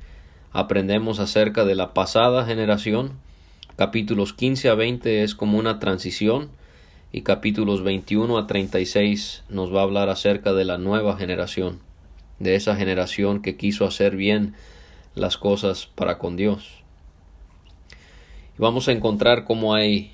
aprendemos 0.54 1.20
acerca 1.20 1.66
de 1.66 1.76
la 1.76 1.94
pasada 1.94 2.46
generación 2.46 3.14
Capítulos 3.78 4.34
15 4.34 4.70
a 4.70 4.74
20 4.74 5.22
es 5.22 5.36
como 5.36 5.60
una 5.60 5.78
transición 5.78 6.50
y 7.12 7.22
capítulos 7.22 7.84
21 7.84 8.36
a 8.36 8.48
36 8.48 9.44
nos 9.50 9.72
va 9.72 9.82
a 9.82 9.84
hablar 9.84 10.10
acerca 10.10 10.54
de 10.54 10.66
la 10.66 10.80
nueva 10.80 11.16
generación, 11.16 11.78
de 12.40 12.56
esa 12.56 12.76
generación 12.76 13.44
que 13.44 13.56
quiso 13.56 13.86
hacer 13.86 14.16
bien 14.16 14.56
las 15.14 15.38
cosas 15.38 15.86
para 15.94 16.18
con 16.18 16.38
Dios. 16.38 16.82
Y 18.58 18.62
vamos 18.64 18.88
a 18.88 18.94
encontrar 18.94 19.44
cómo 19.44 19.76
hay 19.76 20.12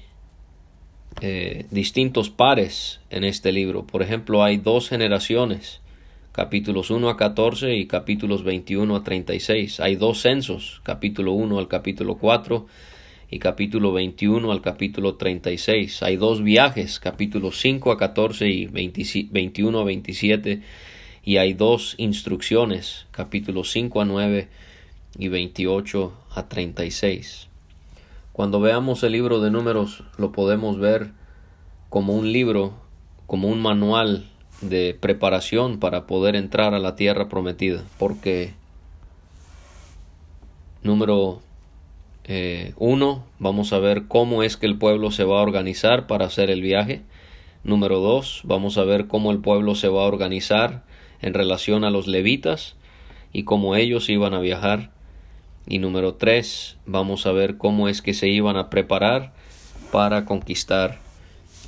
eh, 1.21 1.65
distintos 1.71 2.29
pares 2.29 2.99
en 3.11 3.23
este 3.23 3.53
libro. 3.53 3.87
Por 3.87 4.01
ejemplo, 4.01 4.43
hay 4.43 4.57
dos 4.57 4.89
generaciones, 4.89 5.79
capítulos 6.33 6.91
1 6.91 7.07
a 7.07 7.15
14 7.15 7.77
y 7.77 7.87
capítulos 7.87 8.43
21 8.43 8.93
a 8.93 9.05
36. 9.05 9.79
Hay 9.79 9.95
dos 9.95 10.19
censos, 10.19 10.81
capítulo 10.83 11.31
1 11.31 11.59
al 11.59 11.69
capítulo 11.69 12.17
4 12.17 12.67
y 13.33 13.39
capítulo 13.39 13.91
21 13.91 14.51
al 14.51 14.61
capítulo 14.61 15.15
36. 15.15 16.03
Hay 16.03 16.17
dos 16.17 16.43
viajes, 16.43 16.99
capítulo 16.99 17.51
5 17.51 17.91
a 17.91 17.97
14 17.97 18.47
y 18.47 18.67
21 18.67 19.79
a 19.79 19.83
27. 19.83 20.61
Y 21.23 21.37
hay 21.37 21.53
dos 21.53 21.95
instrucciones, 21.97 23.07
capítulo 23.09 23.63
5 23.63 24.01
a 24.01 24.05
9 24.05 24.49
y 25.17 25.27
28 25.29 26.13
a 26.35 26.47
36. 26.47 27.47
Cuando 28.33 28.59
veamos 28.59 29.01
el 29.01 29.13
libro 29.13 29.41
de 29.41 29.49
números 29.49 30.03
lo 30.19 30.31
podemos 30.31 30.77
ver 30.77 31.09
como 31.89 32.13
un 32.13 32.31
libro, 32.31 32.75
como 33.25 33.47
un 33.47 33.63
manual 33.63 34.29
de 34.61 34.95
preparación 34.99 35.79
para 35.79 36.05
poder 36.05 36.35
entrar 36.35 36.75
a 36.75 36.79
la 36.79 36.95
tierra 36.95 37.29
prometida, 37.29 37.83
porque 37.97 38.53
número 40.83 41.41
eh, 42.25 42.73
uno, 42.77 43.25
vamos 43.39 43.73
a 43.73 43.79
ver 43.79 44.07
cómo 44.07 44.43
es 44.43 44.57
que 44.57 44.65
el 44.65 44.77
pueblo 44.77 45.11
se 45.11 45.23
va 45.23 45.39
a 45.39 45.43
organizar 45.43 46.07
para 46.07 46.25
hacer 46.25 46.49
el 46.49 46.61
viaje. 46.61 47.01
Número 47.63 47.99
dos, 47.99 48.41
vamos 48.43 48.77
a 48.77 48.83
ver 48.83 49.07
cómo 49.07 49.31
el 49.31 49.39
pueblo 49.39 49.75
se 49.75 49.87
va 49.87 50.03
a 50.03 50.07
organizar 50.07 50.83
en 51.21 51.33
relación 51.33 51.83
a 51.83 51.89
los 51.89 52.07
levitas 52.07 52.75
y 53.31 53.43
cómo 53.43 53.75
ellos 53.75 54.09
iban 54.09 54.33
a 54.33 54.39
viajar. 54.39 54.91
Y 55.67 55.79
número 55.79 56.15
tres, 56.15 56.77
vamos 56.85 57.25
a 57.25 57.31
ver 57.31 57.57
cómo 57.57 57.87
es 57.87 58.01
que 58.01 58.13
se 58.13 58.27
iban 58.27 58.57
a 58.57 58.69
preparar 58.69 59.33
para 59.91 60.25
conquistar 60.25 60.99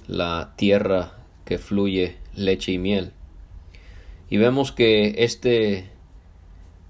la 0.08 0.54
tierra 0.58 1.14
que 1.46 1.58
fluye 1.58 2.18
leche 2.36 2.74
y 2.74 2.78
miel. 2.78 3.12
Y 4.30 4.38
vemos 4.38 4.72
que 4.72 5.16
este 5.20 5.90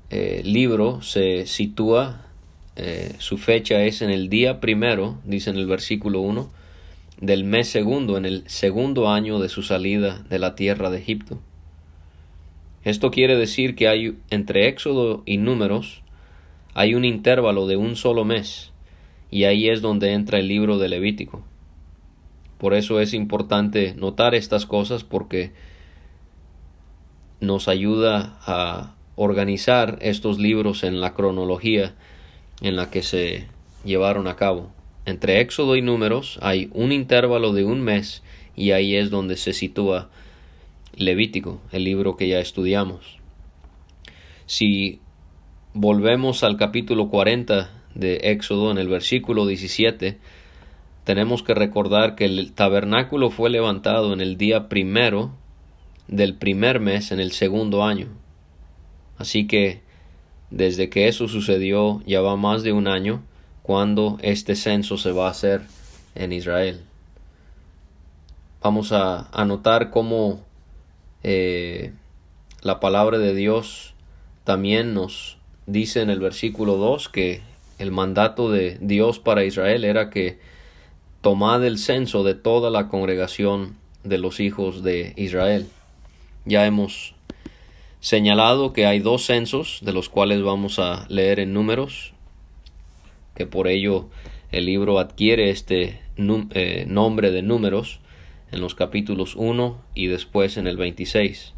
eh, 0.10 0.42
libro 0.44 1.02
se 1.02 1.46
sitúa, 1.46 2.25
eh, 2.76 3.14
su 3.20 3.38
fecha 3.38 3.84
es 3.84 4.02
en 4.02 4.10
el 4.10 4.30
día 4.30 4.60
primero, 4.60 5.20
dice 5.24 5.50
en 5.50 5.58
el 5.58 5.68
versículo 5.68 6.22
1, 6.22 6.52
del 7.22 7.44
mes 7.44 7.70
segundo, 7.70 8.18
en 8.18 8.26
el 8.26 8.44
segundo 8.48 9.10
año 9.10 9.40
de 9.40 9.50
su 9.50 9.64
salida 9.64 10.24
de 10.30 10.40
la 10.40 10.56
tierra 10.56 10.90
de 10.90 10.98
Egipto. 10.98 11.40
Esto 12.84 13.10
quiere 13.12 13.36
decir 13.36 13.76
que 13.76 13.88
hay 13.88 14.18
entre 14.30 14.68
Éxodo 14.68 15.24
y 15.26 15.38
Números 15.38 16.04
hay 16.76 16.94
un 16.94 17.06
intervalo 17.06 17.68
de 17.68 17.78
un 17.78 17.96
solo 17.96 18.26
mes, 18.26 18.74
y 19.32 19.46
ahí 19.46 19.70
es 19.70 19.82
donde 19.82 20.12
entra 20.12 20.40
el 20.40 20.50
libro 20.50 20.78
de 20.78 20.90
Levítico. 20.90 21.42
Por 22.58 22.74
eso 22.74 23.00
es 23.00 23.14
importante 23.14 23.96
notar 23.96 24.36
estas 24.36 24.66
cosas 24.66 25.06
porque 25.06 25.54
nos 27.40 27.70
ayuda 27.70 28.38
a 28.42 28.96
organizar 29.16 29.98
estos 30.02 30.38
libros 30.38 30.84
en 30.84 31.00
la 31.00 31.14
cronología 31.14 31.96
en 32.62 32.76
la 32.76 32.90
que 32.90 33.04
se 33.04 33.48
llevaron 33.84 34.28
a 34.28 34.36
cabo. 34.36 34.72
Entre 35.06 35.40
Éxodo 35.40 35.76
y 35.76 35.82
Números 35.82 36.40
hay 36.42 36.70
un 36.74 36.92
intervalo 36.92 37.54
de 37.54 37.64
un 37.64 37.82
mes 37.82 38.24
y 38.56 38.72
ahí 38.72 38.96
es 38.96 39.10
donde 39.10 39.38
se 39.38 39.54
sitúa 39.54 40.10
Levítico, 40.96 41.62
el 41.72 41.84
libro 41.84 42.16
que 42.16 42.28
ya 42.28 42.40
estudiamos. 42.40 43.20
Si 44.46 45.00
volvemos 45.74 46.44
al 46.44 46.58
capítulo 46.58 47.10
40 47.10 47.70
de 47.96 48.16
Éxodo 48.24 48.72
en 48.72 48.78
el 48.78 48.88
versículo 48.88 49.46
17, 49.46 50.18
tenemos 51.04 51.44
que 51.44 51.54
recordar 51.54 52.16
que 52.16 52.26
el 52.26 52.54
tabernáculo 52.54 53.30
fue 53.30 53.50
levantado 53.50 54.14
en 54.14 54.22
el 54.22 54.38
día 54.38 54.70
primero 54.70 55.32
del 56.08 56.36
primer 56.36 56.80
mes 56.80 57.12
en 57.12 57.20
el 57.20 57.32
segundo 57.32 57.84
año. 57.84 58.08
Así 59.18 59.48
que 59.48 59.82
desde 60.56 60.90
que 60.90 61.10
eso 61.10 61.28
sucedió 61.28 62.02
ya 62.08 62.22
va 62.22 62.38
más 62.38 62.64
de 62.64 62.72
un 62.72 62.88
año 62.88 63.22
cuando 63.62 64.18
este 64.22 64.56
censo 64.56 64.98
se 64.98 65.12
va 65.12 65.28
a 65.28 65.32
hacer 65.32 65.64
en 66.16 66.32
Israel. 66.32 66.80
Vamos 68.62 68.94
a, 68.94 69.28
anotar 69.34 69.92
cómo 69.92 70.40
eh, 71.24 71.92
la 72.62 72.80
palabra 72.80 73.18
de 73.18 73.36
Dios 73.36 73.94
también 74.46 74.94
nos 74.94 75.38
dice 75.66 76.02
en 76.02 76.10
el 76.10 76.22
versículo 76.22 76.78
2 76.78 77.10
que 77.10 77.42
el 77.78 77.92
mandato 77.92 78.50
de 78.50 78.78
Dios 78.80 79.20
para 79.20 79.44
Israel 79.44 79.84
era 79.84 80.10
que 80.10 80.40
tomad 81.20 81.66
el 81.66 81.78
censo 81.80 82.24
de 82.24 82.34
toda 82.34 82.70
la 82.70 82.88
congregación 82.88 83.76
de 84.06 84.20
los 84.20 84.40
hijos 84.40 84.84
de 84.84 85.12
Israel. 85.18 85.68
Ya 86.46 86.66
hemos 86.66 87.15
señalado 88.06 88.72
que 88.72 88.86
hay 88.86 89.00
dos 89.00 89.26
censos, 89.26 89.80
de 89.82 89.92
los 89.92 90.10
cuales 90.10 90.44
vamos 90.44 90.78
a 90.78 91.08
leer 91.10 91.40
en 91.40 91.54
números, 91.54 92.14
que 93.34 93.48
por 93.48 93.68
ello 93.68 94.10
el 94.52 94.68
libro 94.68 95.00
adquiere 95.00 95.50
este 95.50 96.02
eh, 96.54 96.86
nombre 96.88 97.32
de 97.32 97.42
números 97.42 98.02
en 98.52 98.62
los 98.62 98.76
capítulos 98.76 99.36
1 99.36 99.82
y 99.96 100.06
después 100.06 100.58
en 100.58 100.68
el 100.68 100.78
26. 100.78 101.56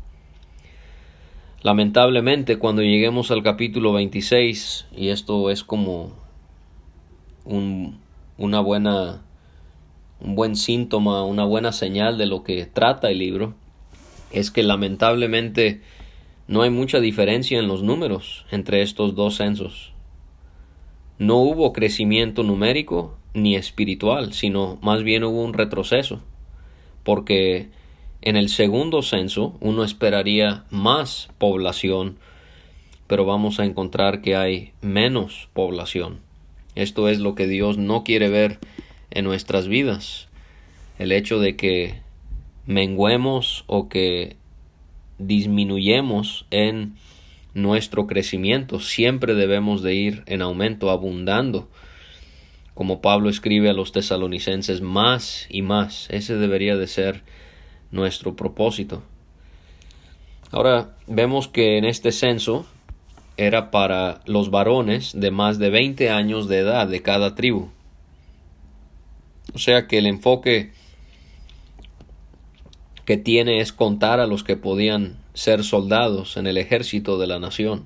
Lamentablemente 1.64 2.58
cuando 2.58 2.82
lleguemos 2.82 3.30
al 3.30 3.44
capítulo 3.44 3.92
26, 3.92 4.88
y 4.96 5.10
esto 5.10 5.50
es 5.50 5.66
como 5.66 6.14
un, 7.44 8.00
una 8.38 8.62
buena 8.62 9.22
un 10.22 10.36
buen 10.36 10.56
síntoma, 10.56 11.26
una 11.26 11.44
buena 11.44 11.74
señal 11.74 12.18
de 12.18 12.26
lo 12.26 12.44
que 12.44 12.66
trata 12.68 13.12
el 13.12 13.20
libro, 13.20 13.54
es 14.32 14.50
que 14.50 14.64
lamentablemente 14.64 15.82
no 16.48 16.62
hay 16.62 16.70
mucha 16.70 17.00
diferencia 17.00 17.60
en 17.60 17.68
los 17.68 17.84
números 17.84 18.46
entre 18.52 18.82
estos 18.82 19.16
dos 19.16 19.36
censos. 19.36 19.92
No 21.20 21.38
hubo 21.38 21.74
crecimiento 21.74 22.44
numérico 22.44 23.18
ni 23.34 23.56
espiritual, 23.56 24.34
sino 24.34 24.78
más 24.82 25.04
bien 25.04 25.24
hubo 25.24 25.44
un 25.44 25.54
retroceso, 25.54 26.22
porque 27.04 27.70
en 28.22 28.36
el 28.36 28.50
segundo 28.50 29.02
censo 29.02 29.58
uno 29.60 29.84
esperaría 29.84 30.64
más 30.70 31.30
población, 31.38 32.18
pero 33.08 33.26
vamos 33.26 33.60
a 33.60 33.66
encontrar 33.66 34.22
que 34.22 34.36
hay 34.36 34.72
menos 34.82 35.50
población. 35.54 36.20
Esto 36.76 37.10
es 37.10 37.20
lo 37.20 37.36
que 37.36 37.48
Dios 37.48 37.78
no 37.78 38.04
quiere 38.04 38.30
ver 38.30 38.60
en 39.12 39.26
nuestras 39.26 39.68
vidas. 39.68 40.30
El 41.00 41.12
hecho 41.12 41.40
de 41.40 41.56
que 41.56 42.02
menguemos 42.66 43.64
o 43.68 43.90
que 43.90 44.36
disminuyemos 45.20 46.46
en 46.52 46.96
nuestro 47.54 48.08
crecimiento. 48.08 48.80
Siempre 48.80 49.34
debemos 49.34 49.82
de 49.82 49.96
ir 49.96 50.24
en 50.28 50.42
aumento, 50.42 50.90
abundando. 50.90 51.68
Como 52.74 53.02
Pablo 53.02 53.30
escribe 53.30 53.70
a 53.70 53.74
los 53.74 53.92
tesalonicenses, 53.92 54.82
más 54.82 55.48
y 55.50 55.64
más. 55.64 56.08
Ese 56.10 56.36
debería 56.36 56.78
de 56.78 56.88
ser 56.88 57.24
nuestro 57.92 58.36
propósito. 58.36 59.02
Ahora 60.52 60.96
vemos 61.08 61.48
que 61.48 61.78
en 61.78 61.86
este 61.86 62.12
censo 62.12 62.66
era 63.36 63.72
para 63.72 64.22
los 64.26 64.50
varones 64.50 65.12
de 65.20 65.32
más 65.32 65.60
de 65.60 65.70
20 65.70 66.10
años 66.10 66.48
de 66.48 66.60
edad 66.60 66.88
de 66.88 67.02
cada 67.02 67.36
tribu. 67.36 67.70
O 69.54 69.60
sea 69.60 69.88
que 69.88 69.98
el 69.98 70.08
enfoque 70.08 70.72
que 73.08 73.16
tiene 73.16 73.62
es 73.62 73.72
contar 73.72 74.20
a 74.20 74.28
los 74.28 74.44
que 74.44 74.58
podían 74.58 75.16
ser 75.34 75.64
soldados 75.64 76.36
en 76.36 76.46
el 76.46 76.58
ejército 76.58 77.18
de 77.18 77.26
la 77.26 77.40
nación. 77.40 77.86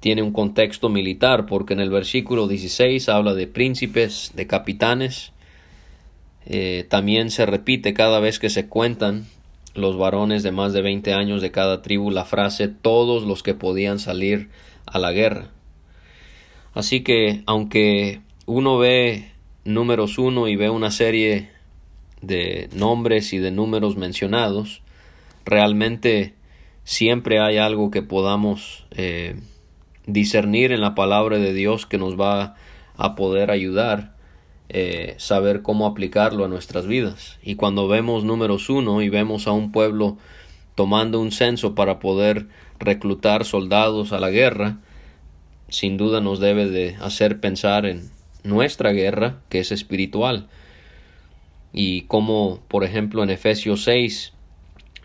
Tiene 0.00 0.22
un 0.22 0.32
contexto 0.32 0.88
militar 0.88 1.46
porque 1.46 1.74
en 1.74 1.80
el 1.80 1.88
versículo 1.88 2.48
16 2.48 3.08
habla 3.08 3.34
de 3.34 3.46
príncipes, 3.46 4.32
de 4.34 4.48
capitanes. 4.48 5.30
Eh, 6.44 6.86
también 6.88 7.30
se 7.30 7.46
repite 7.46 7.94
cada 7.94 8.18
vez 8.18 8.40
que 8.40 8.50
se 8.50 8.66
cuentan 8.66 9.26
los 9.74 9.96
varones 9.96 10.42
de 10.42 10.50
más 10.50 10.72
de 10.72 10.82
20 10.82 11.12
años 11.12 11.40
de 11.40 11.52
cada 11.52 11.80
tribu 11.80 12.10
la 12.10 12.24
frase 12.24 12.66
todos 12.66 13.22
los 13.22 13.44
que 13.44 13.54
podían 13.54 14.00
salir 14.00 14.48
a 14.86 14.98
la 14.98 15.12
guerra. 15.12 15.52
Así 16.74 17.04
que 17.04 17.44
aunque 17.46 18.22
uno 18.44 18.76
ve 18.76 19.30
números 19.64 20.18
uno 20.18 20.48
y 20.48 20.56
ve 20.56 20.68
una 20.68 20.90
serie 20.90 21.56
de 22.20 22.68
nombres 22.72 23.32
y 23.32 23.38
de 23.38 23.50
números 23.50 23.96
mencionados, 23.96 24.82
realmente 25.44 26.34
siempre 26.84 27.40
hay 27.40 27.58
algo 27.58 27.90
que 27.90 28.02
podamos 28.02 28.86
eh, 28.92 29.36
discernir 30.06 30.72
en 30.72 30.80
la 30.80 30.94
palabra 30.94 31.38
de 31.38 31.52
Dios 31.52 31.86
que 31.86 31.98
nos 31.98 32.18
va 32.18 32.54
a 32.96 33.14
poder 33.14 33.50
ayudar 33.50 34.18
eh, 34.70 35.14
saber 35.16 35.62
cómo 35.62 35.86
aplicarlo 35.86 36.44
a 36.44 36.48
nuestras 36.48 36.86
vidas. 36.86 37.38
Y 37.42 37.54
cuando 37.54 37.88
vemos 37.88 38.24
números 38.24 38.68
uno 38.68 39.00
y 39.00 39.08
vemos 39.08 39.46
a 39.46 39.52
un 39.52 39.72
pueblo 39.72 40.18
tomando 40.74 41.20
un 41.20 41.32
censo 41.32 41.74
para 41.74 41.98
poder 42.00 42.48
reclutar 42.78 43.46
soldados 43.46 44.12
a 44.12 44.20
la 44.20 44.28
guerra, 44.28 44.76
sin 45.70 45.96
duda 45.96 46.20
nos 46.20 46.38
debe 46.38 46.68
de 46.68 46.96
hacer 47.00 47.40
pensar 47.40 47.86
en 47.86 48.10
nuestra 48.44 48.92
guerra, 48.92 49.40
que 49.48 49.60
es 49.60 49.72
espiritual. 49.72 50.48
Y 51.80 52.00
como, 52.08 52.58
por 52.66 52.82
ejemplo, 52.82 53.22
en 53.22 53.30
Efesios 53.30 53.84
6, 53.84 54.32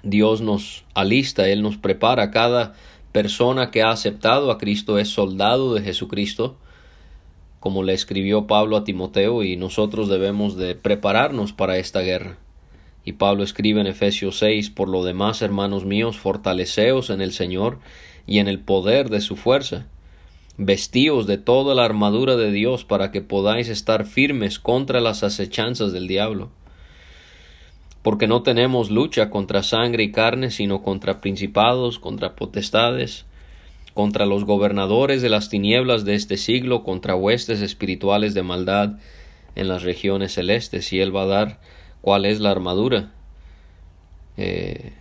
Dios 0.01 0.41
nos 0.41 0.85
alista, 0.95 1.47
Él 1.47 1.61
nos 1.61 1.77
prepara. 1.77 2.31
Cada 2.31 2.73
persona 3.11 3.69
que 3.69 3.83
ha 3.83 3.91
aceptado 3.91 4.49
a 4.49 4.57
Cristo 4.57 4.97
es 4.97 5.09
soldado 5.09 5.75
de 5.75 5.83
Jesucristo, 5.83 6.55
como 7.59 7.83
le 7.83 7.93
escribió 7.93 8.47
Pablo 8.47 8.75
a 8.75 8.85
Timoteo, 8.85 9.43
y 9.43 9.55
nosotros 9.55 10.09
debemos 10.09 10.57
de 10.57 10.73
prepararnos 10.73 11.53
para 11.53 11.77
esta 11.77 11.99
guerra. 11.99 12.39
Y 13.05 13.11
Pablo 13.13 13.43
escribe 13.43 13.79
en 13.79 13.85
Efesios 13.85 14.39
6, 14.39 14.71
por 14.71 14.89
lo 14.89 15.03
demás, 15.03 15.43
hermanos 15.43 15.85
míos, 15.85 16.17
fortaleceos 16.17 17.11
en 17.11 17.21
el 17.21 17.33
Señor 17.33 17.77
y 18.25 18.39
en 18.39 18.47
el 18.47 18.57
poder 18.57 19.11
de 19.11 19.21
su 19.21 19.35
fuerza 19.35 19.85
Vestíos 20.57 21.27
de 21.27 21.37
toda 21.37 21.73
la 21.75 21.85
armadura 21.85 22.35
de 22.35 22.51
Dios 22.51 22.83
para 22.83 23.11
que 23.11 23.21
podáis 23.21 23.69
estar 23.69 24.05
firmes 24.05 24.57
contra 24.57 25.01
las 25.01 25.23
acechanzas 25.23 25.93
del 25.93 26.07
diablo. 26.07 26.49
Porque 28.03 28.27
no 28.27 28.43
tenemos 28.43 28.91
lucha 28.91 29.29
contra 29.29 29.63
sangre 29.63 30.03
y 30.03 30.11
carne, 30.11 30.51
sino 30.51 30.83
contra 30.83 31.21
principados, 31.21 31.99
contra 31.99 32.35
potestades, 32.35 33.25
contra 33.93 34.25
los 34.25 34.43
gobernadores 34.43 35.21
de 35.21 35.29
las 35.29 35.49
tinieblas 35.49 36.03
de 36.03 36.15
este 36.15 36.35
siglo, 36.35 36.83
contra 36.83 37.15
huestes 37.15 37.61
espirituales 37.61 38.33
de 38.33 38.43
maldad 38.43 38.97
en 39.55 39.69
las 39.69 39.83
regiones 39.83 40.33
celestes. 40.33 40.91
Y 40.91 40.99
Él 40.99 41.15
va 41.15 41.23
a 41.23 41.27
dar 41.27 41.59
cuál 42.01 42.25
es 42.25 42.41
la 42.41 42.51
armadura. 42.51 43.13
Eh, 44.35 44.91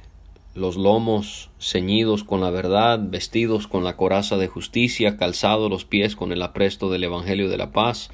los 0.55 0.77
lomos 0.77 1.51
ceñidos 1.59 2.23
con 2.23 2.41
la 2.41 2.51
verdad, 2.51 3.01
vestidos 3.03 3.67
con 3.67 3.83
la 3.83 3.97
coraza 3.97 4.37
de 4.37 4.47
justicia, 4.47 5.17
calzados 5.17 5.71
los 5.71 5.85
pies 5.85 6.15
con 6.15 6.31
el 6.31 6.43
apresto 6.43 6.91
del 6.91 7.05
Evangelio 7.05 7.49
de 7.49 7.57
la 7.57 7.73
paz, 7.73 8.11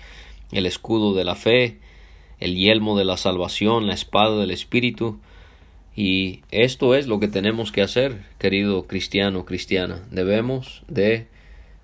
el 0.53 0.65
escudo 0.65 1.15
de 1.15 1.25
la 1.25 1.35
fe, 1.35 1.81
el 2.41 2.57
yelmo 2.57 2.97
de 2.97 3.05
la 3.05 3.17
salvación, 3.17 3.87
la 3.87 3.95
espada 3.95 4.39
del 4.39 4.51
Espíritu. 4.51 5.19
Y 5.97 6.43
esto 6.51 6.95
es 6.95 7.07
lo 7.07 7.19
que 7.19 7.29
tenemos 7.29 7.73
que 7.73 7.83
hacer, 7.83 8.25
querido 8.39 8.87
cristiano, 8.87 9.45
cristiana. 9.45 10.07
Debemos 10.11 10.83
de 10.89 11.27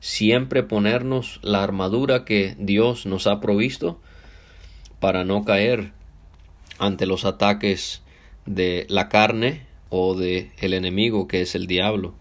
siempre 0.00 0.62
ponernos 0.62 1.40
la 1.42 1.62
armadura 1.62 2.24
que 2.24 2.54
Dios 2.58 3.06
nos 3.06 3.26
ha 3.26 3.40
provisto 3.40 4.00
para 5.00 5.24
no 5.24 5.44
caer 5.44 5.92
ante 6.78 7.06
los 7.06 7.24
ataques 7.24 8.02
de 8.46 8.86
la 8.88 9.08
carne 9.08 9.62
o 9.88 10.14
de 10.14 10.50
el 10.58 10.74
enemigo 10.74 11.26
que 11.26 11.40
es 11.40 11.54
el 11.54 11.66
diablo. 11.66 12.14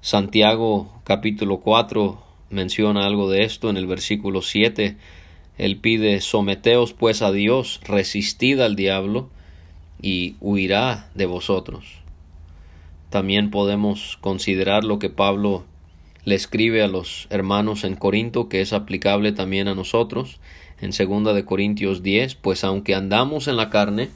Santiago 0.00 1.00
capítulo 1.04 1.60
4 1.60 2.22
menciona 2.48 3.06
algo 3.06 3.30
de 3.30 3.44
esto 3.44 3.68
en 3.68 3.76
el 3.76 3.86
versículo 3.86 4.42
7 4.42 4.96
él 5.60 5.76
pide 5.76 6.22
someteos 6.22 6.94
pues 6.94 7.20
a 7.20 7.32
Dios, 7.32 7.80
resistid 7.84 8.60
al 8.60 8.76
diablo 8.76 9.28
y 10.00 10.36
huirá 10.40 11.10
de 11.14 11.26
vosotros. 11.26 11.84
También 13.10 13.50
podemos 13.50 14.16
considerar 14.22 14.84
lo 14.84 14.98
que 14.98 15.10
Pablo 15.10 15.64
le 16.24 16.34
escribe 16.34 16.82
a 16.82 16.88
los 16.88 17.26
hermanos 17.28 17.84
en 17.84 17.94
Corinto, 17.94 18.48
que 18.48 18.62
es 18.62 18.72
aplicable 18.72 19.32
también 19.32 19.68
a 19.68 19.74
nosotros, 19.74 20.40
en 20.80 20.94
segunda 20.94 21.34
de 21.34 21.44
Corintios 21.44 22.02
10, 22.02 22.36
pues 22.36 22.64
aunque 22.64 22.94
andamos 22.94 23.46
en 23.46 23.58
la 23.58 23.68
carne, 23.68 24.08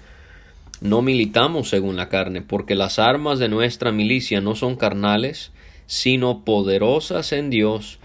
no 0.81 1.03
militamos 1.03 1.69
según 1.69 1.97
la 1.97 2.09
carne, 2.09 2.41
porque 2.41 2.75
las 2.75 2.99
armas 2.99 3.39
de 3.39 3.51
nuestra 3.51 3.93
milicia 3.93 4.41
no 4.41 4.55
son 4.55 4.77
carnales, 4.77 5.53
sino 5.87 6.43
poderosas 6.43 7.33
en 7.33 7.51
Dios 7.51 7.99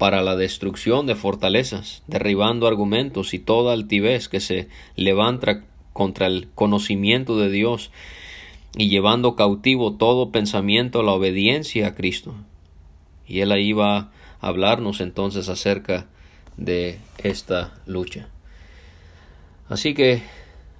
para 0.00 0.22
la 0.22 0.34
destrucción 0.34 1.04
de 1.04 1.14
fortalezas, 1.14 2.02
derribando 2.06 2.66
argumentos 2.66 3.34
y 3.34 3.38
toda 3.38 3.74
altivez 3.74 4.30
que 4.30 4.40
se 4.40 4.70
levanta 4.96 5.64
contra 5.92 6.26
el 6.26 6.48
conocimiento 6.54 7.36
de 7.38 7.50
Dios 7.50 7.90
y 8.74 8.88
llevando 8.88 9.36
cautivo 9.36 9.96
todo 9.98 10.32
pensamiento 10.32 11.00
a 11.00 11.02
la 11.02 11.12
obediencia 11.12 11.88
a 11.88 11.94
Cristo. 11.94 12.34
Y 13.26 13.40
él 13.40 13.52
ahí 13.52 13.74
va 13.74 13.98
a 13.98 14.10
hablarnos 14.40 15.02
entonces 15.02 15.50
acerca 15.50 16.06
de 16.56 16.98
esta 17.18 17.74
lucha. 17.84 18.30
Así 19.68 19.92
que, 19.92 20.22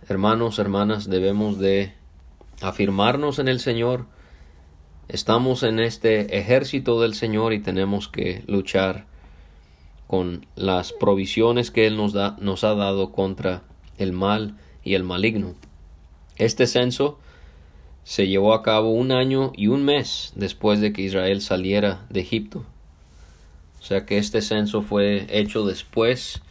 hermanos, 0.08 0.58
hermanas, 0.58 1.10
debemos 1.10 1.58
de 1.58 1.92
afirmarnos 2.62 3.38
en 3.38 3.48
el 3.48 3.60
Señor, 3.60 4.06
Estamos 5.12 5.64
en 5.64 5.80
este 5.80 6.38
ejército 6.38 7.00
del 7.00 7.14
Señor 7.14 7.52
y 7.52 7.58
tenemos 7.58 8.06
que 8.06 8.44
luchar 8.46 9.06
con 10.10 10.44
las 10.56 10.92
provisiones 10.92 11.70
que 11.70 11.86
Él 11.86 11.96
nos, 11.96 12.12
da, 12.12 12.36
nos 12.40 12.64
ha 12.64 12.74
dado 12.74 13.12
contra 13.12 13.62
el 13.96 14.10
mal 14.12 14.56
y 14.82 14.94
el 14.94 15.04
maligno. 15.04 15.54
Este 16.34 16.66
censo 16.66 17.20
se 18.02 18.26
llevó 18.26 18.52
a 18.54 18.64
cabo 18.64 18.90
un 18.90 19.12
año 19.12 19.52
y 19.54 19.68
un 19.68 19.84
mes 19.84 20.32
después 20.34 20.80
de 20.80 20.92
que 20.92 21.02
Israel 21.02 21.40
saliera 21.40 22.06
de 22.10 22.22
Egipto. 22.22 22.64
O 23.78 23.84
sea 23.84 24.04
que 24.04 24.18
este 24.18 24.42
censo 24.42 24.82
fue 24.82 25.28
hecho 25.30 25.64
después 25.64 26.42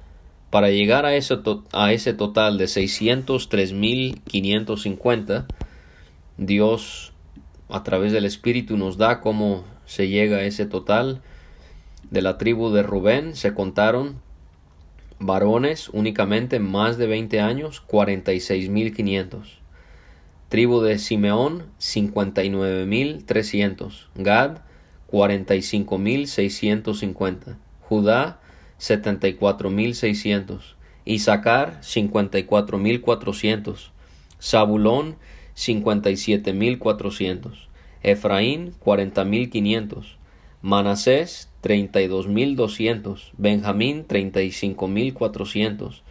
para 0.50 0.70
llegar 0.70 1.06
a 1.06 1.14
ese, 1.14 1.38
a 1.72 1.92
ese 1.92 2.14
total 2.14 2.59
de 2.59 2.64
603.550, 2.64 5.46
Dios 6.38 7.12
a 7.68 7.85
través 7.85 8.11
del 8.11 8.24
Espíritu 8.24 8.76
nos 8.76 8.98
da 8.98 9.20
cómo 9.20 9.62
se 9.85 10.09
llega 10.09 10.38
a 10.38 10.42
ese 10.42 10.66
total 10.66 11.22
de 12.11 12.22
la 12.22 12.38
tribu 12.38 12.70
de 12.70 12.82
Rubén 12.82 13.37
se 13.37 13.54
contaron 13.54 14.25
varones 15.18 15.88
únicamente 15.90 16.61
más 16.61 16.98
de 16.98 17.07
20 17.07 17.40
años, 17.40 17.83
46.500. 17.87 19.59
Tribu 20.48 20.81
de 20.81 20.98
Simeón, 20.98 21.64
59.300. 21.81 24.07
Gad, 24.14 24.59
45.650. 25.11 27.57
Judá, 27.81 28.40
74.600. 28.79 30.76
Isaacar, 31.05 31.81
54.400. 31.83 33.90
Zabulón, 34.40 35.16
57.400. 35.57 37.66
Efraín, 38.02 38.72
40.500. 38.85 40.16
Manasés 40.62 41.50
32.200, 41.66 43.33
Benjamín 43.37 44.07
35.400, 44.07 46.02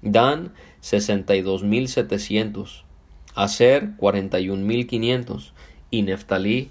Dan 0.00 0.52
62.700, 0.82 2.84
Aser 3.34 3.90
41.500 3.98 5.50
y 5.90 6.00
Neftalí 6.02 6.70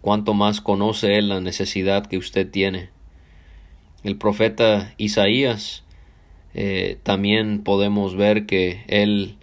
cuánto 0.00 0.32
más 0.32 0.60
conoce 0.60 1.18
Él 1.18 1.28
la 1.28 1.40
necesidad 1.40 2.06
que 2.06 2.16
usted 2.16 2.50
tiene. 2.50 2.90
El 4.02 4.16
profeta 4.16 4.94
Isaías 4.96 5.84
eh, 6.54 6.98
también 7.02 7.62
podemos 7.62 8.16
ver 8.16 8.46
que 8.46 8.84
Él 8.86 9.36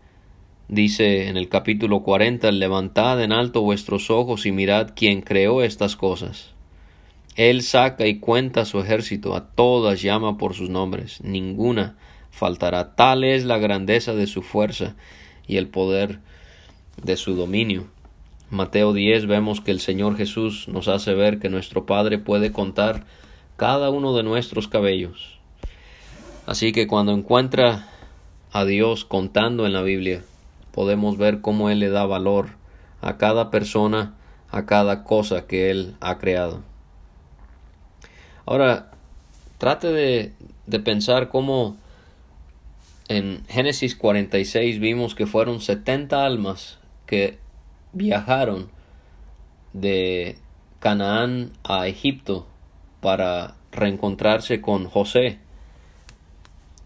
dice 0.68 1.28
en 1.28 1.38
el 1.38 1.48
capítulo 1.50 2.04
40, 2.04 2.52
levantad 2.52 3.24
en 3.24 3.32
alto 3.32 3.62
vuestros 3.62 4.10
ojos 4.10 4.46
y 4.46 4.52
mirad 4.52 4.94
quién 4.96 5.22
creó 5.22 5.62
estas 5.62 5.96
cosas. 5.96 6.54
Él 7.36 7.62
saca 7.62 8.08
y 8.08 8.20
cuenta 8.20 8.66
su 8.66 8.80
ejército, 8.80 9.36
a 9.36 9.50
todas 9.50 10.02
llama 10.02 10.38
por 10.38 10.56
sus 10.56 10.70
nombres, 10.70 11.22
ninguna 11.22 11.96
faltará. 12.32 12.96
Tal 12.96 13.24
es 13.24 13.46
la 13.46 13.60
grandeza 13.60 14.16
de 14.16 14.28
su 14.28 14.42
fuerza 14.42 14.96
y 15.48 15.58
el 15.58 15.68
poder 15.68 16.20
de 17.04 17.18
su 17.18 17.36
dominio. 17.36 17.88
Mateo 18.50 18.94
10 18.94 19.28
vemos 19.28 19.62
que 19.62 19.72
el 19.72 19.80
Señor 19.80 20.16
Jesús 20.16 20.68
nos 20.68 20.88
hace 20.88 21.14
ver 21.14 21.40
que 21.40 21.50
nuestro 21.50 21.86
Padre 21.86 22.18
puede 22.18 22.52
contar 22.52 23.06
cada 23.58 23.90
uno 23.90 24.16
de 24.16 24.24
nuestros 24.24 24.68
cabellos. 24.68 25.40
Así 26.46 26.72
que 26.72 26.88
cuando 26.88 27.12
encuentra 27.12 27.88
a 28.54 28.64
Dios 28.64 29.04
contando 29.04 29.66
en 29.66 29.74
la 29.74 29.82
Biblia, 29.82 30.24
podemos 30.72 31.18
ver 31.18 31.42
cómo 31.42 31.70
Él 31.70 31.80
le 31.80 31.90
da 31.90 32.06
valor 32.06 32.52
a 33.02 33.18
cada 33.18 33.52
persona, 33.52 34.16
a 34.50 34.66
cada 34.66 35.04
cosa 35.04 35.46
que 35.46 35.70
Él 35.70 35.96
ha 36.00 36.18
creado. 36.18 36.64
Ahora, 38.46 38.92
trate 39.58 39.92
de, 39.92 40.34
de 40.68 40.80
pensar 40.80 41.28
cómo 41.28 41.76
en 43.10 43.44
Génesis 43.50 43.96
46 43.96 44.80
vimos 44.80 45.16
que 45.16 45.28
fueron 45.28 45.60
70 45.60 46.26
almas 46.26 46.80
que 47.08 47.40
viajaron 47.94 48.70
de 49.74 50.38
Canaán 50.80 51.52
a 51.64 51.88
Egipto 51.88 52.46
para 53.02 53.56
reencontrarse 53.72 54.62
con 54.62 54.86
José. 54.86 55.40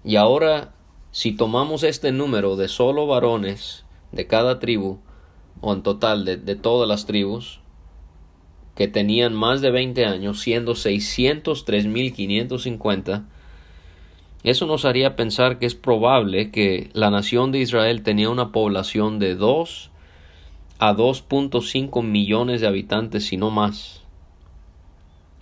Y 0.03 0.15
ahora, 0.15 0.73
si 1.11 1.33
tomamos 1.33 1.83
este 1.83 2.11
número 2.11 2.55
de 2.55 2.67
solo 2.67 3.05
varones 3.07 3.85
de 4.11 4.25
cada 4.27 4.59
tribu, 4.59 4.99
o 5.59 5.73
en 5.73 5.83
total 5.83 6.23
de, 6.25 6.37
de 6.37 6.55
todas 6.55 6.87
las 6.87 7.05
tribus, 7.05 7.59
que 8.75 8.87
tenían 8.87 9.33
más 9.33 9.59
de 9.61 9.71
20 9.71 10.05
años, 10.05 10.39
siendo 10.39 10.73
603.550, 10.73 13.25
eso 14.43 14.65
nos 14.65 14.85
haría 14.85 15.15
pensar 15.15 15.59
que 15.59 15.67
es 15.67 15.75
probable 15.75 16.49
que 16.49 16.89
la 16.93 17.11
nación 17.11 17.51
de 17.51 17.59
Israel 17.59 18.01
tenía 18.01 18.29
una 18.29 18.51
población 18.51 19.19
de 19.19 19.35
2 19.35 19.90
a 20.81 20.95
2.5 20.95 22.03
millones 22.03 22.59
de 22.59 22.65
habitantes, 22.65 23.27
si 23.27 23.37
no 23.37 23.51
más. 23.51 24.01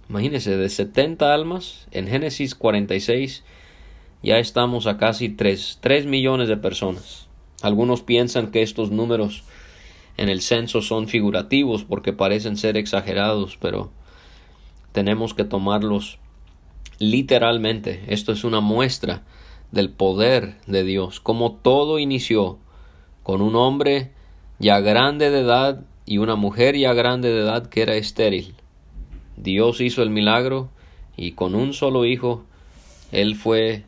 Imagínense, 0.10 0.58
de 0.58 0.68
70 0.68 1.34
almas, 1.34 1.88
en 1.92 2.08
Génesis 2.08 2.56
46 2.56 3.46
ya 4.22 4.38
estamos 4.38 4.86
a 4.86 4.98
casi 4.98 5.30
3, 5.30 5.78
3 5.80 6.08
millones 6.08 6.50
de 6.50 6.58
personas. 6.58 7.30
Algunos 7.62 8.02
piensan 8.02 8.52
que 8.52 8.62
estos 8.62 8.92
números 8.92 9.46
en 10.18 10.28
el 10.28 10.42
censo 10.42 10.82
son 10.82 11.08
figurativos 11.08 11.86
porque 11.86 12.12
parecen 12.12 12.58
ser 12.58 12.76
exagerados, 12.76 13.56
pero 13.62 13.92
tenemos 14.92 15.34
que 15.34 15.46
tomarlos 15.46 16.20
literalmente. 16.98 18.04
Esto 18.08 18.34
es 18.34 18.44
una 18.44 18.60
muestra 18.60 19.24
del 19.72 19.90
poder 19.90 20.58
de 20.68 20.84
Dios, 20.84 21.22
como 21.22 21.54
todo 21.54 21.98
inició 21.98 22.60
con 23.24 23.42
un 23.42 23.56
hombre 23.56 24.19
ya 24.60 24.80
grande 24.82 25.32
de 25.32 25.40
edad 25.40 25.82
y 26.06 26.18
una 26.18 26.36
mujer 26.36 26.76
ya 26.76 26.94
grande 26.94 27.32
de 27.32 27.42
edad 27.42 27.68
que 27.68 27.82
era 27.82 27.96
estéril. 27.96 28.56
Dios 29.38 29.80
hizo 29.80 30.04
el 30.04 30.10
milagro 30.10 30.70
y 31.16 31.32
con 31.32 31.56
un 31.56 31.74
solo 31.74 32.06
hijo 32.06 32.44
él 33.12 33.36
fue 33.36 33.84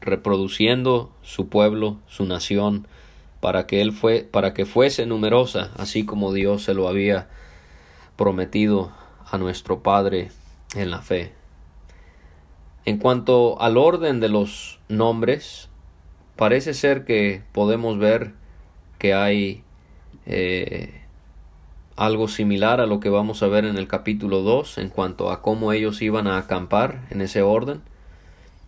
reproduciendo 0.00 1.12
su 1.22 1.48
pueblo, 1.48 1.98
su 2.08 2.26
nación, 2.26 2.86
para 3.40 3.66
que 3.66 3.80
él 3.80 3.92
fue, 3.92 4.28
para 4.28 4.54
que 4.54 4.66
fuese 4.66 5.06
numerosa, 5.06 5.70
así 5.76 6.04
como 6.04 6.32
Dios 6.32 6.64
se 6.64 6.74
lo 6.74 6.88
había 6.88 7.28
prometido 8.16 8.92
a 9.30 9.38
nuestro 9.38 9.82
Padre 9.82 10.30
en 10.74 10.90
la 10.90 11.00
fe. 11.02 11.32
En 12.84 12.98
cuanto 12.98 13.60
al 13.60 13.76
orden 13.76 14.20
de 14.20 14.28
los 14.28 14.80
nombres, 14.88 15.68
parece 16.36 16.74
ser 16.74 17.04
que 17.04 17.42
podemos 17.52 17.98
ver 17.98 18.32
que 18.98 19.14
hay 19.14 19.62
eh, 20.26 21.02
algo 21.96 22.28
similar 22.28 22.80
a 22.80 22.86
lo 22.86 23.00
que 23.00 23.08
vamos 23.08 23.42
a 23.42 23.48
ver 23.48 23.64
en 23.64 23.76
el 23.76 23.88
capítulo 23.88 24.42
2 24.42 24.78
en 24.78 24.88
cuanto 24.88 25.30
a 25.30 25.42
cómo 25.42 25.72
ellos 25.72 26.02
iban 26.02 26.26
a 26.26 26.38
acampar 26.38 27.06
en 27.10 27.20
ese 27.20 27.42
orden. 27.42 27.80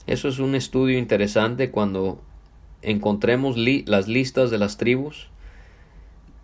Eso 0.07 0.29
es 0.29 0.39
un 0.39 0.55
estudio 0.55 0.99
interesante 0.99 1.71
cuando 1.71 2.21
encontremos 2.83 3.57
las 3.57 4.09
listas 4.09 4.51
de 4.51 4.59
las 4.59 4.77
tribus, 4.77 5.29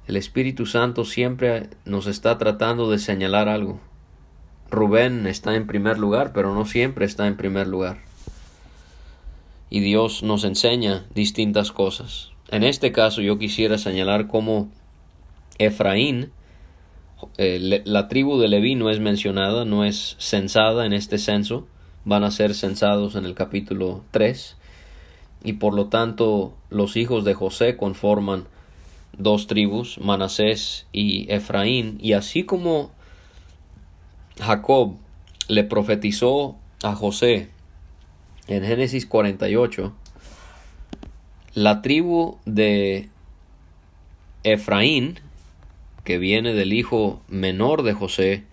el 0.07 0.17
Espíritu 0.17 0.67
Santo 0.67 1.05
siempre 1.05 1.69
nos 1.85 2.07
está 2.07 2.37
tratando 2.39 2.91
de 2.91 2.99
señalar 2.99 3.49
algo. 3.49 3.79
Rubén 4.71 5.27
está 5.27 5.55
en 5.55 5.67
primer 5.67 5.99
lugar, 5.99 6.33
pero 6.33 6.55
no 6.55 6.65
siempre 6.65 7.05
está 7.05 7.27
en 7.27 7.37
primer 7.37 7.69
lugar. 7.69 7.99
Y 9.69 9.81
Dios 9.81 10.23
nos 10.23 10.43
enseña 10.43 11.07
distintas 11.15 11.71
cosas. 11.71 12.31
En 12.51 12.65
este 12.65 12.91
caso 12.91 13.21
yo 13.21 13.39
quisiera 13.39 13.79
señalar 13.79 14.27
cómo 14.27 14.69
Efraín, 15.61 16.33
eh, 17.37 17.83
la 17.85 18.09
tribu 18.09 18.39
de 18.39 18.49
Leví 18.49 18.75
no 18.75 18.89
es 18.89 18.99
mencionada, 18.99 19.67
no 19.67 19.85
es 19.85 20.17
censada 20.19 20.87
en 20.87 20.95
este 20.95 21.19
censo, 21.19 21.67
van 22.07 22.25
a 22.25 22.31
ser 22.31 22.55
censados 22.55 23.15
en 23.15 23.27
el 23.27 23.35
capítulo 23.35 24.03
3 24.11 24.57
y 25.45 25.55
por 25.55 25.75
lo 25.75 25.89
tanto 25.89 26.55
los 26.71 26.97
hijos 26.97 27.25
de 27.25 27.35
José 27.35 27.77
conforman 27.77 28.47
dos 29.19 29.47
tribus, 29.47 29.99
Manasés 29.99 30.87
y 30.93 31.31
Efraín, 31.31 31.99
y 32.01 32.15
así 32.15 32.45
como 32.45 32.91
Jacob 34.41 34.97
le 35.49 35.65
profetizó 35.65 36.57
a 36.83 36.95
José 36.95 37.51
en 38.49 38.65
Génesis 38.65 39.05
48, 39.05 39.93
la 41.53 41.83
tribu 41.83 42.39
de 42.47 43.11
Efraín, 44.43 45.21
que 46.05 46.19
viene 46.19 46.55
del 46.55 46.73
hijo 46.73 47.21
menor 47.29 47.83
de 47.83 47.93
José, 47.93 48.45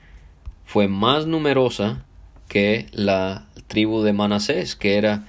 fue 0.66 0.88
más 0.88 1.28
numerosa 1.28 2.06
que 2.48 2.88
la 2.92 3.48
tribu 3.68 4.02
de 4.02 4.14
Manasés, 4.14 4.76
que 4.76 4.98
era 4.98 5.26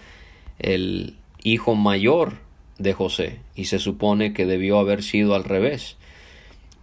el 0.58 1.16
hijo 1.42 1.74
mayor 1.74 2.38
de 2.78 2.92
José, 2.92 3.40
y 3.54 3.66
se 3.66 3.78
supone 3.78 4.32
que 4.32 4.46
debió 4.46 4.78
haber 4.78 5.02
sido 5.02 5.34
al 5.34 5.44
revés. 5.44 5.96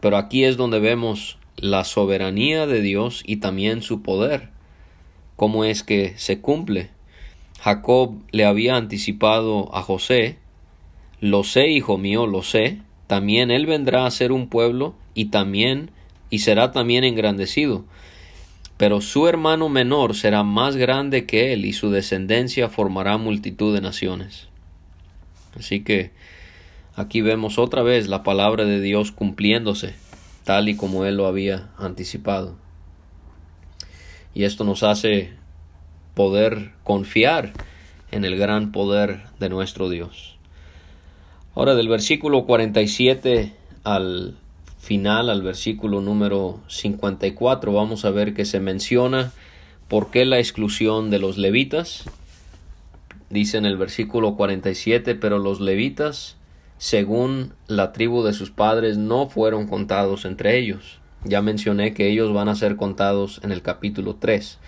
Pero 0.01 0.17
aquí 0.17 0.43
es 0.43 0.57
donde 0.57 0.79
vemos 0.79 1.37
la 1.57 1.83
soberanía 1.83 2.67
de 2.67 2.81
Dios 2.81 3.23
y 3.25 3.37
también 3.37 3.81
su 3.81 4.01
poder, 4.01 4.49
cómo 5.35 5.65
es 5.65 5.83
que 5.83 6.13
se 6.17 6.39
cumple. 6.41 6.89
Jacob 7.61 8.15
le 8.31 8.45
había 8.45 8.75
anticipado 8.75 9.73
a 9.75 9.81
José, 9.81 10.37
lo 11.21 11.43
sé, 11.43 11.69
hijo 11.69 11.97
mío, 11.97 12.27
lo 12.27 12.43
sé, 12.43 12.79
también 13.07 13.51
él 13.51 13.65
vendrá 13.65 14.05
a 14.05 14.11
ser 14.11 14.31
un 14.31 14.49
pueblo 14.49 14.95
y 15.15 15.25
también 15.25 15.89
y 16.29 16.39
será 16.39 16.71
también 16.71 17.03
engrandecido. 17.03 17.85
Pero 18.77 19.01
su 19.01 19.27
hermano 19.27 19.69
menor 19.69 20.15
será 20.15 20.43
más 20.43 20.75
grande 20.75 21.25
que 21.25 21.53
él 21.53 21.65
y 21.65 21.73
su 21.73 21.89
descendencia 21.89 22.69
formará 22.69 23.17
multitud 23.17 23.73
de 23.73 23.81
naciones. 23.81 24.49
Así 25.57 25.83
que 25.83 26.11
aquí 26.95 27.21
vemos 27.21 27.57
otra 27.57 27.81
vez 27.81 28.07
la 28.07 28.21
palabra 28.21 28.65
de 28.65 28.81
Dios 28.81 29.11
cumpliéndose 29.11 29.95
tal 30.43 30.69
y 30.69 30.75
como 30.75 31.05
él 31.05 31.15
lo 31.15 31.25
había 31.25 31.69
anticipado. 31.77 32.55
Y 34.33 34.43
esto 34.43 34.65
nos 34.65 34.83
hace 34.83 35.31
poder 36.13 36.73
confiar 36.83 37.53
en 38.11 38.25
el 38.25 38.37
gran 38.37 38.71
poder 38.71 39.23
de 39.39 39.49
nuestro 39.49 39.89
Dios. 39.89 40.37
Ahora 41.55 41.75
del 41.75 41.87
versículo 41.87 42.45
47 42.45 43.53
al 43.85 44.35
final, 44.85 45.29
al 45.29 45.41
versículo 45.41 45.99
número 45.99 46.61
54, 46.67 47.73
vamos 47.73 48.05
a 48.05 48.11
ver 48.11 48.33
que 48.35 48.45
se 48.45 48.59
menciona 48.59 49.31
por 49.87 50.11
qué 50.11 50.25
la 50.25 50.37
exclusión 50.37 51.09
de 51.09 51.17
los 51.19 51.37
levitas. 51.37 52.05
Dice 53.31 53.57
en 53.57 53.65
el 53.65 53.77
versículo 53.77 54.35
47, 54.35 55.15
pero 55.15 55.39
los 55.39 55.59
levitas, 55.59 56.37
según 56.77 57.53
la 57.67 57.91
tribu 57.93 58.23
de 58.23 58.33
sus 58.33 58.51
padres, 58.51 58.97
no 58.97 59.27
fueron 59.27 59.67
contados 59.67 60.23
entre 60.23 60.57
ellos. 60.59 60.99
Ya 61.23 61.41
mencioné 61.41 61.95
que 61.95 62.07
ellos 62.07 62.31
van 62.31 62.47
a 62.47 62.55
ser 62.55 62.75
contados 62.75 63.41
en 63.43 63.51
el 63.51 63.63
capítulo 63.63 64.17
3. 64.19 64.59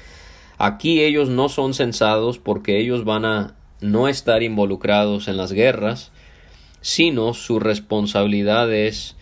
Aquí 0.58 1.02
ellos 1.02 1.30
no 1.30 1.48
son 1.48 1.76
censados 1.76 2.40
porque 2.40 2.80
ellos 2.80 3.06
van 3.06 3.26
a 3.26 3.54
no 3.82 4.08
estar 4.08 4.42
involucrados 4.42 5.28
en 5.28 5.38
las 5.38 5.52
guerras, 5.52 6.12
sino 6.82 7.36
su 7.36 7.60
responsabilidad 7.60 8.74
es 8.74 9.17